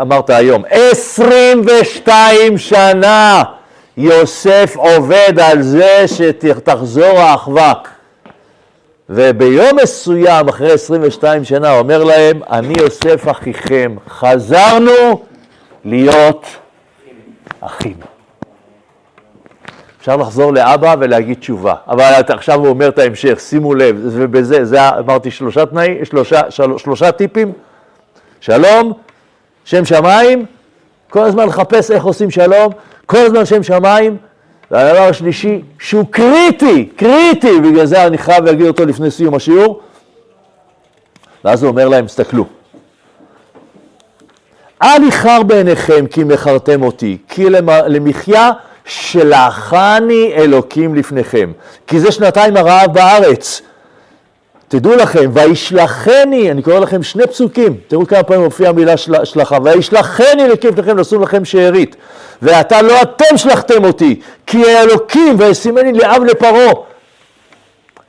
אמרת 0.00 0.30
היום, 0.30 0.62
עשרים 0.70 1.62
ושתיים 1.66 2.58
שנה 2.58 3.42
יוסף 3.96 4.76
עובד 4.76 5.38
על 5.42 5.62
זה 5.62 6.04
שתחזור 6.06 7.18
האחווה. 7.18 7.72
וביום 9.08 9.78
מסוים, 9.82 10.48
אחרי 10.48 10.72
22 10.72 11.44
שנה, 11.44 11.78
אומר 11.78 12.04
להם, 12.04 12.40
אני 12.50 12.74
יוסף 12.80 13.30
אחיכם, 13.30 13.96
חזרנו 14.08 15.22
להיות 15.84 16.46
אחים. 17.60 17.96
אפשר 20.00 20.16
לחזור 20.16 20.52
לאבא 20.52 20.94
ולהגיד 21.00 21.38
תשובה, 21.38 21.74
אבל 21.88 22.12
עכשיו 22.28 22.58
הוא 22.60 22.68
אומר 22.68 22.88
את 22.88 22.98
ההמשך, 22.98 23.40
שימו 23.40 23.74
לב, 23.74 23.96
ובזה, 24.02 24.64
זה 24.64 24.88
אמרתי 24.88 25.30
שלושה 25.30 25.66
תנאים, 25.66 26.04
שלושה, 26.04 26.50
של, 26.50 26.78
שלושה 26.78 27.12
טיפים, 27.12 27.52
שלום, 28.40 28.92
שם 29.64 29.84
שמיים, 29.84 30.46
כל 31.10 31.22
הזמן 31.22 31.46
לחפש 31.46 31.90
איך 31.90 32.04
עושים 32.04 32.30
שלום, 32.30 32.72
כל 33.06 33.18
הזמן 33.18 33.44
שם 33.44 33.62
שמיים, 33.62 34.16
והדבר 34.74 35.02
השלישי, 35.02 35.60
שהוא 35.78 36.04
קריטי, 36.10 36.88
קריטי, 36.96 37.60
בגלל 37.60 37.86
זה 37.86 38.06
אני 38.06 38.18
חייב 38.18 38.44
להגיד 38.44 38.66
אותו 38.66 38.86
לפני 38.86 39.10
סיום 39.10 39.34
השיעור, 39.34 39.80
ואז 41.44 41.62
הוא 41.62 41.70
אומר 41.70 41.88
להם, 41.88 42.06
תסתכלו, 42.06 42.44
אל 44.82 45.02
יכר 45.08 45.42
בעיניכם 45.42 46.06
כי 46.10 46.24
מכרתם 46.24 46.82
אותי, 46.82 47.18
כי 47.28 47.50
למ- 47.50 47.68
למחיה 47.86 48.50
שלחני 48.84 50.32
אלוקים 50.36 50.94
לפניכם. 50.94 51.52
כי 51.86 52.00
זה 52.00 52.12
שנתיים 52.12 52.56
הרעב 52.56 52.92
בארץ. 52.94 53.62
תדעו 54.78 54.96
לכם, 54.96 55.30
וישלחני, 55.32 56.50
אני 56.50 56.62
קורא 56.62 56.78
לכם 56.78 57.02
שני 57.02 57.26
פסוקים, 57.26 57.76
תראו 57.88 58.06
כמה 58.06 58.22
פעמים 58.22 58.44
מופיעה 58.44 58.70
המילה 58.70 58.96
של, 58.96 59.24
שלחה, 59.24 59.58
וישלחני 59.64 60.48
לפניכם 60.48 60.98
לשום 60.98 61.22
לכם 61.22 61.44
שארית. 61.44 61.96
ועתה 62.42 62.82
לא 62.82 63.02
אתם 63.02 63.36
שלחתם 63.36 63.84
אותי, 63.84 64.20
כי 64.46 64.64
האלוקים 64.64 65.36
וישימני 65.38 65.92
לאב 65.92 66.24
לפרעה. 66.24 66.72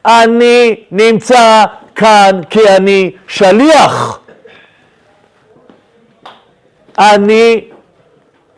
אני 0.05 0.75
נמצא 0.91 1.65
כאן 1.95 2.41
כי 2.49 2.69
אני 2.69 3.11
שליח. 3.27 4.19
אני, 6.99 7.61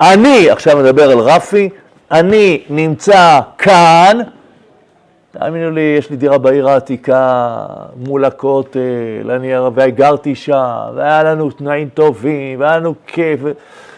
אני, 0.02 0.50
עכשיו 0.50 0.78
מדבר 0.78 1.12
על 1.12 1.20
רפי, 1.20 1.70
אני 2.12 2.64
נמצא 2.70 3.40
כאן, 3.58 4.20
תאמינו 5.40 5.72
לי, 5.72 5.96
יש 5.98 6.10
לי 6.10 6.16
דירה 6.16 6.38
בעיר 6.38 6.70
העתיקה, 6.70 7.56
מול 7.96 8.26
הכותל, 8.26 9.32
אני 9.36 9.52
וגרתי 9.76 10.36
שם, 10.36 10.80
והיה 10.96 11.24
לנו 11.24 11.52
תנאים 11.52 11.90
טובים, 11.90 12.60
והיה 12.60 12.78
לנו 12.78 12.96
כיף, 13.08 13.40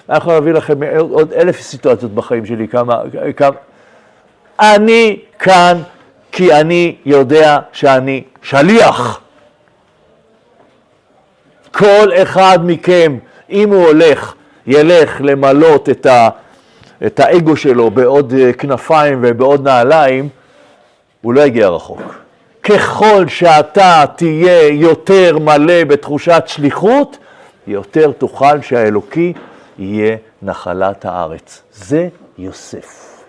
אני 0.10 0.18
יכול 0.18 0.34
להביא 0.34 0.54
לכם 0.54 0.84
עוד, 0.84 1.12
עוד 1.12 1.34
אלף 1.34 1.62
סיטואציות 1.62 2.12
בחיים 2.12 2.46
שלי, 2.46 2.68
כמה, 2.68 3.02
כמה... 3.38 3.56
אני 4.60 5.20
כאן 5.40 5.78
כי 6.32 6.54
אני 6.54 6.96
יודע 7.06 7.60
שאני 7.72 8.24
שליח. 8.42 9.22
כל 11.72 12.10
אחד 12.24 12.60
מכם, 12.64 13.18
אם 13.50 13.70
הוא 13.70 13.86
הולך, 13.86 14.34
ילך 14.68 15.18
למלות 15.20 15.90
את, 15.90 16.06
ה, 16.06 16.30
את 17.06 17.20
האגו 17.20 17.56
שלו 17.56 17.92
בעוד 17.92 18.34
אה, 18.34 18.54
כנפיים 18.54 19.20
ובעוד 19.22 19.68
נעליים, 19.68 20.30
הוא 21.22 21.34
לא 21.34 21.42
יגיע 21.42 21.70
רחוק. 21.70 22.02
ככל 22.64 23.28
שאתה 23.28 24.06
תהיה 24.16 24.68
יותר 24.68 25.40
מלא 25.40 25.84
בתחושת 25.84 26.44
שליחות, 26.46 27.18
יותר 27.68 28.12
תוכל 28.12 28.62
שהאלוקי 28.62 29.34
יהיה 29.80 30.18
נחלת 30.42 31.06
הארץ. 31.06 31.62
זה 31.74 32.08
יוסף. 32.38 33.24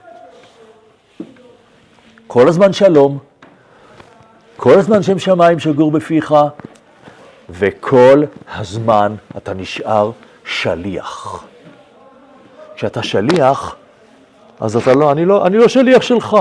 כל 2.26 2.48
הזמן 2.48 2.72
שלום, 2.72 3.18
כל 4.56 4.78
הזמן 4.78 5.02
שם 5.02 5.18
שמיים 5.18 5.58
שגור 5.58 5.90
בפיך, 5.90 6.34
וכל 7.50 8.22
הזמן 8.54 9.14
אתה 9.36 9.54
נשאר 9.54 10.10
שליח. 10.44 11.44
כשאתה 12.76 13.02
שליח, 13.02 13.76
אז 14.60 14.76
אתה 14.76 14.94
לא, 14.94 15.12
אני 15.12 15.24
לא, 15.24 15.46
אני 15.46 15.56
לא 15.56 15.68
שליח 15.68 16.02
שלך. 16.02 16.36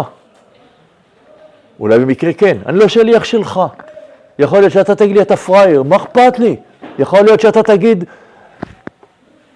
אולי 1.80 1.99
במקרה 1.99 2.34
כן, 2.34 2.57
אני 2.65 2.80
לא 2.80 2.88
שליח 2.88 3.23
שלך. 3.23 3.59
יכול 4.39 4.59
להיות 4.59 4.71
שאתה 4.71 4.95
תגיד 4.95 5.15
לי, 5.15 5.21
אתה 5.21 5.36
פראייר, 5.36 5.84
מה 5.84 5.95
אכפת 5.95 6.39
לי? 6.39 6.55
יכול 6.99 7.21
להיות 7.21 7.39
שאתה 7.39 7.63
תגיד, 7.63 8.03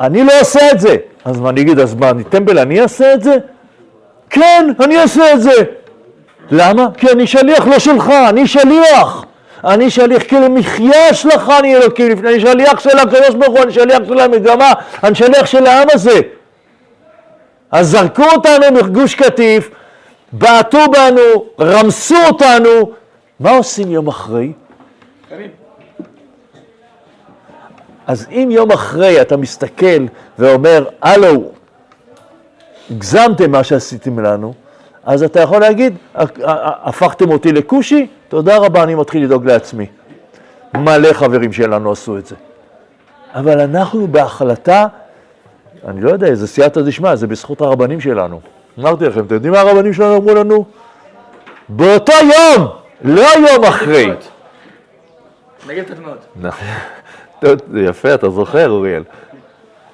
אני 0.02 0.24
לא 0.24 0.32
אעשה 0.32 0.72
את 0.72 0.80
זה. 0.80 0.96
אז 1.26 1.40
מה, 1.40 1.50
אני 1.50 1.62
אגיד, 1.62 1.80
אז 1.80 1.96
מה, 1.96 2.10
אני 2.10 2.24
טמבל, 2.24 2.60
אני 2.60 2.82
אעשה 2.82 3.14
את 3.14 3.24
זה? 3.24 3.38
כן, 4.30 4.72
אני 4.80 5.00
אעשה 5.00 5.34
את 5.34 5.42
זה. 5.42 5.52
למה? 6.52 6.88
כי 6.98 7.12
אני 7.12 7.28
שליח 7.28 7.68
לא 7.68 7.80
שלך, 7.80 8.10
אני 8.30 8.48
שליח. 8.48 9.26
אני 9.66 9.90
שליח, 9.90 10.24
כי 10.24 10.36
למחיה 10.36 11.14
שלך 11.14 11.52
אני 11.60 11.76
אלוקים 11.76 12.12
לפני, 12.12 12.30
אני 12.30 12.40
שליח 12.40 12.80
של 12.80 12.98
הקדוש 12.98 13.36
ברוך 13.36 13.56
הוא, 13.56 13.64
אני 13.64 13.72
שליח 13.74 14.00
של 14.08 14.20
המגמה, 14.20 14.74
אני 15.04 15.16
שליח 15.16 15.46
של 15.46 15.66
העם 15.66 15.88
הזה. 15.94 16.22
אז 17.72 17.88
זרקו 17.88 18.24
אותנו 18.36 18.72
מגוש 18.72 19.16
קטיף, 19.16 19.70
בעטו 20.34 20.80
בנו, 20.92 21.46
רמסו 21.60 22.16
אותנו, 22.28 22.92
מה 23.40 23.52
עושים 23.58 23.92
יום 23.92 24.08
אחרי? 24.08 24.52
אז 28.08 28.28
אם 28.32 28.50
יום 28.52 28.72
אחרי 28.72 29.22
אתה 29.22 29.38
מסתכל 29.38 30.06
ואומר, 30.40 30.86
הלו, 31.02 31.52
הגזמתם 32.92 33.52
מה 33.52 33.64
שעשיתם 33.64 34.20
לנו, 34.20 34.54
אז 35.04 35.24
אתה 35.24 35.40
יכול 35.40 35.62
להגיד, 35.62 35.96
הפכתם 36.84 37.32
אותי 37.32 37.52
לכושי, 37.52 38.08
תודה 38.28 38.58
רבה, 38.58 38.84
אני 38.84 38.96
מתחיל 38.96 39.24
לדאוג 39.24 39.46
לעצמי. 39.46 39.86
מלא 40.78 41.14
חברים 41.14 41.54
שלנו 41.54 41.92
עשו 41.92 42.18
את 42.18 42.26
זה. 42.26 42.36
אבל 43.34 43.60
אנחנו 43.60 44.08
בהחלטה, 44.08 44.88
אני 45.88 46.02
לא 46.02 46.10
יודע, 46.10 46.36
זה 46.36 46.48
סייעתא 46.48 46.82
דשמיא, 46.82 47.16
זה 47.16 47.28
בזכות 47.28 47.62
הרבנים 47.62 48.02
שלנו. 48.02 48.40
אמרתי 48.80 49.06
לכם, 49.06 49.26
אתם 49.26 49.36
יודעים 49.36 49.54
מה 49.54 49.60
הרבנים 49.60 49.94
שלנו 49.94 50.18
אמרו 50.18 50.34
לנו? 50.36 50.66
באותו 51.70 52.14
יום, 52.22 52.68
לא 53.02 53.28
יום 53.50 53.64
אחרי. 53.64 54.12
את 55.82 55.92
הדמעות. 55.92 56.26
זה 57.72 57.82
יפה, 57.90 58.14
אתה 58.14 58.30
זוכר, 58.30 58.70
אוריאל. 58.70 59.04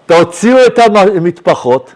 תוציאו 0.05 0.65
את 0.65 0.79
המטפחות, 0.79 1.93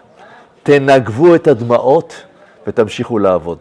תנגבו 0.62 1.34
את 1.34 1.48
הדמעות 1.48 2.22
ותמשיכו 2.66 3.18
לעבוד. 3.18 3.58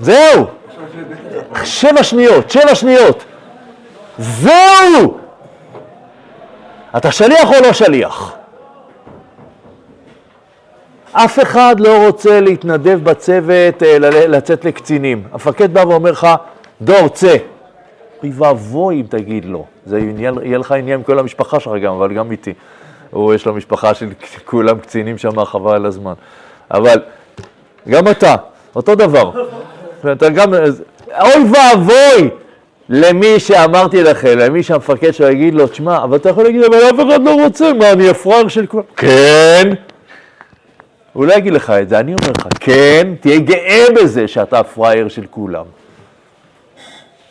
זהו! 0.00 0.46
שבע 1.64 2.02
שניות, 2.02 2.50
שבע 2.50 2.74
שניות. 2.74 3.24
זהו! 4.18 5.18
אתה 6.96 7.12
שליח 7.12 7.48
או 7.48 7.62
לא 7.62 7.72
שליח? 7.72 8.34
אף 11.12 11.38
אחד 11.42 11.80
לא 11.80 12.06
רוצה 12.06 12.40
להתנדב 12.40 13.00
בצוות, 13.02 13.82
אה, 13.82 13.98
לצאת 14.28 14.64
לקצינים. 14.64 15.22
המפקד 15.32 15.74
בא 15.74 15.80
ואומר 15.80 16.10
לך, 16.10 16.26
דור, 16.82 17.08
צא. 17.08 17.36
אוי 18.22 18.32
ואבוי 18.34 19.00
אם 19.00 19.06
תגיד 19.08 19.44
לו. 19.44 19.64
זה 19.86 20.00
יהיה 20.42 20.58
לך 20.58 20.72
עניין 20.72 20.98
עם 20.98 21.02
כל 21.02 21.18
המשפחה 21.18 21.60
שלך 21.60 21.72
גם, 21.82 21.94
אבל 21.94 22.14
גם 22.14 22.30
איתי. 22.30 22.52
הוא, 23.10 23.34
יש 23.34 23.46
לו 23.46 23.54
משפחה 23.54 23.94
של 23.94 24.08
כולם 24.50 24.78
קצינים 24.78 25.18
שם, 25.18 25.44
חבל 25.44 25.74
על 25.74 25.86
הזמן. 25.86 26.12
אבל 26.70 27.02
גם 27.88 28.08
אתה, 28.08 28.36
אותו 28.76 28.94
דבר. 28.94 29.30
אתה 30.12 30.28
גם, 30.28 30.54
אוי 31.20 31.44
ואבוי 31.52 32.30
למי 32.88 33.40
שאמרתי 33.40 34.02
לכם, 34.02 34.38
למי 34.38 34.62
שהמפקד 34.62 35.14
שלו 35.14 35.28
יגיד 35.28 35.54
לו, 35.54 35.66
תשמע, 35.66 36.04
אבל 36.04 36.16
אתה 36.16 36.28
יכול 36.28 36.44
להגיד, 36.44 36.62
אבל 36.62 36.76
אף 36.76 36.94
אחד 37.08 37.24
לא 37.24 37.44
רוצה, 37.44 37.72
מה, 37.72 37.92
אני 37.92 38.08
הפראייר 38.08 38.48
של 38.48 38.66
כולם? 38.66 38.84
כן. 38.96 39.70
הוא 41.12 41.26
לא 41.26 41.32
יגיד 41.32 41.52
לך 41.52 41.70
את 41.70 41.88
זה, 41.88 42.00
אני 42.00 42.14
אומר 42.14 42.30
לך, 42.38 42.46
כן, 42.60 43.06
תהיה 43.20 43.38
גאה 43.38 43.84
בזה 43.96 44.28
שאתה 44.28 44.58
הפראייר 44.58 45.08
של 45.08 45.24
כולם. 45.30 45.64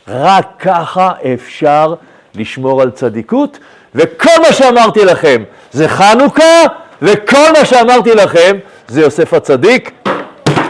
רק 0.07 0.47
ככה 0.59 1.11
אפשר 1.33 1.93
לשמור 2.35 2.81
על 2.81 2.91
צדיקות, 2.91 3.59
וכל 3.95 4.41
מה 4.47 4.53
שאמרתי 4.53 5.05
לכם 5.05 5.43
זה 5.71 5.87
חנוכה, 5.87 6.61
וכל 7.01 7.51
מה 7.59 7.65
שאמרתי 7.65 8.13
לכם 8.13 8.57
זה 8.87 9.01
יוסף 9.01 9.33
הצדיק, 9.33 9.91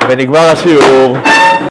ונגמר 0.09 0.49
השיעור. 0.49 1.17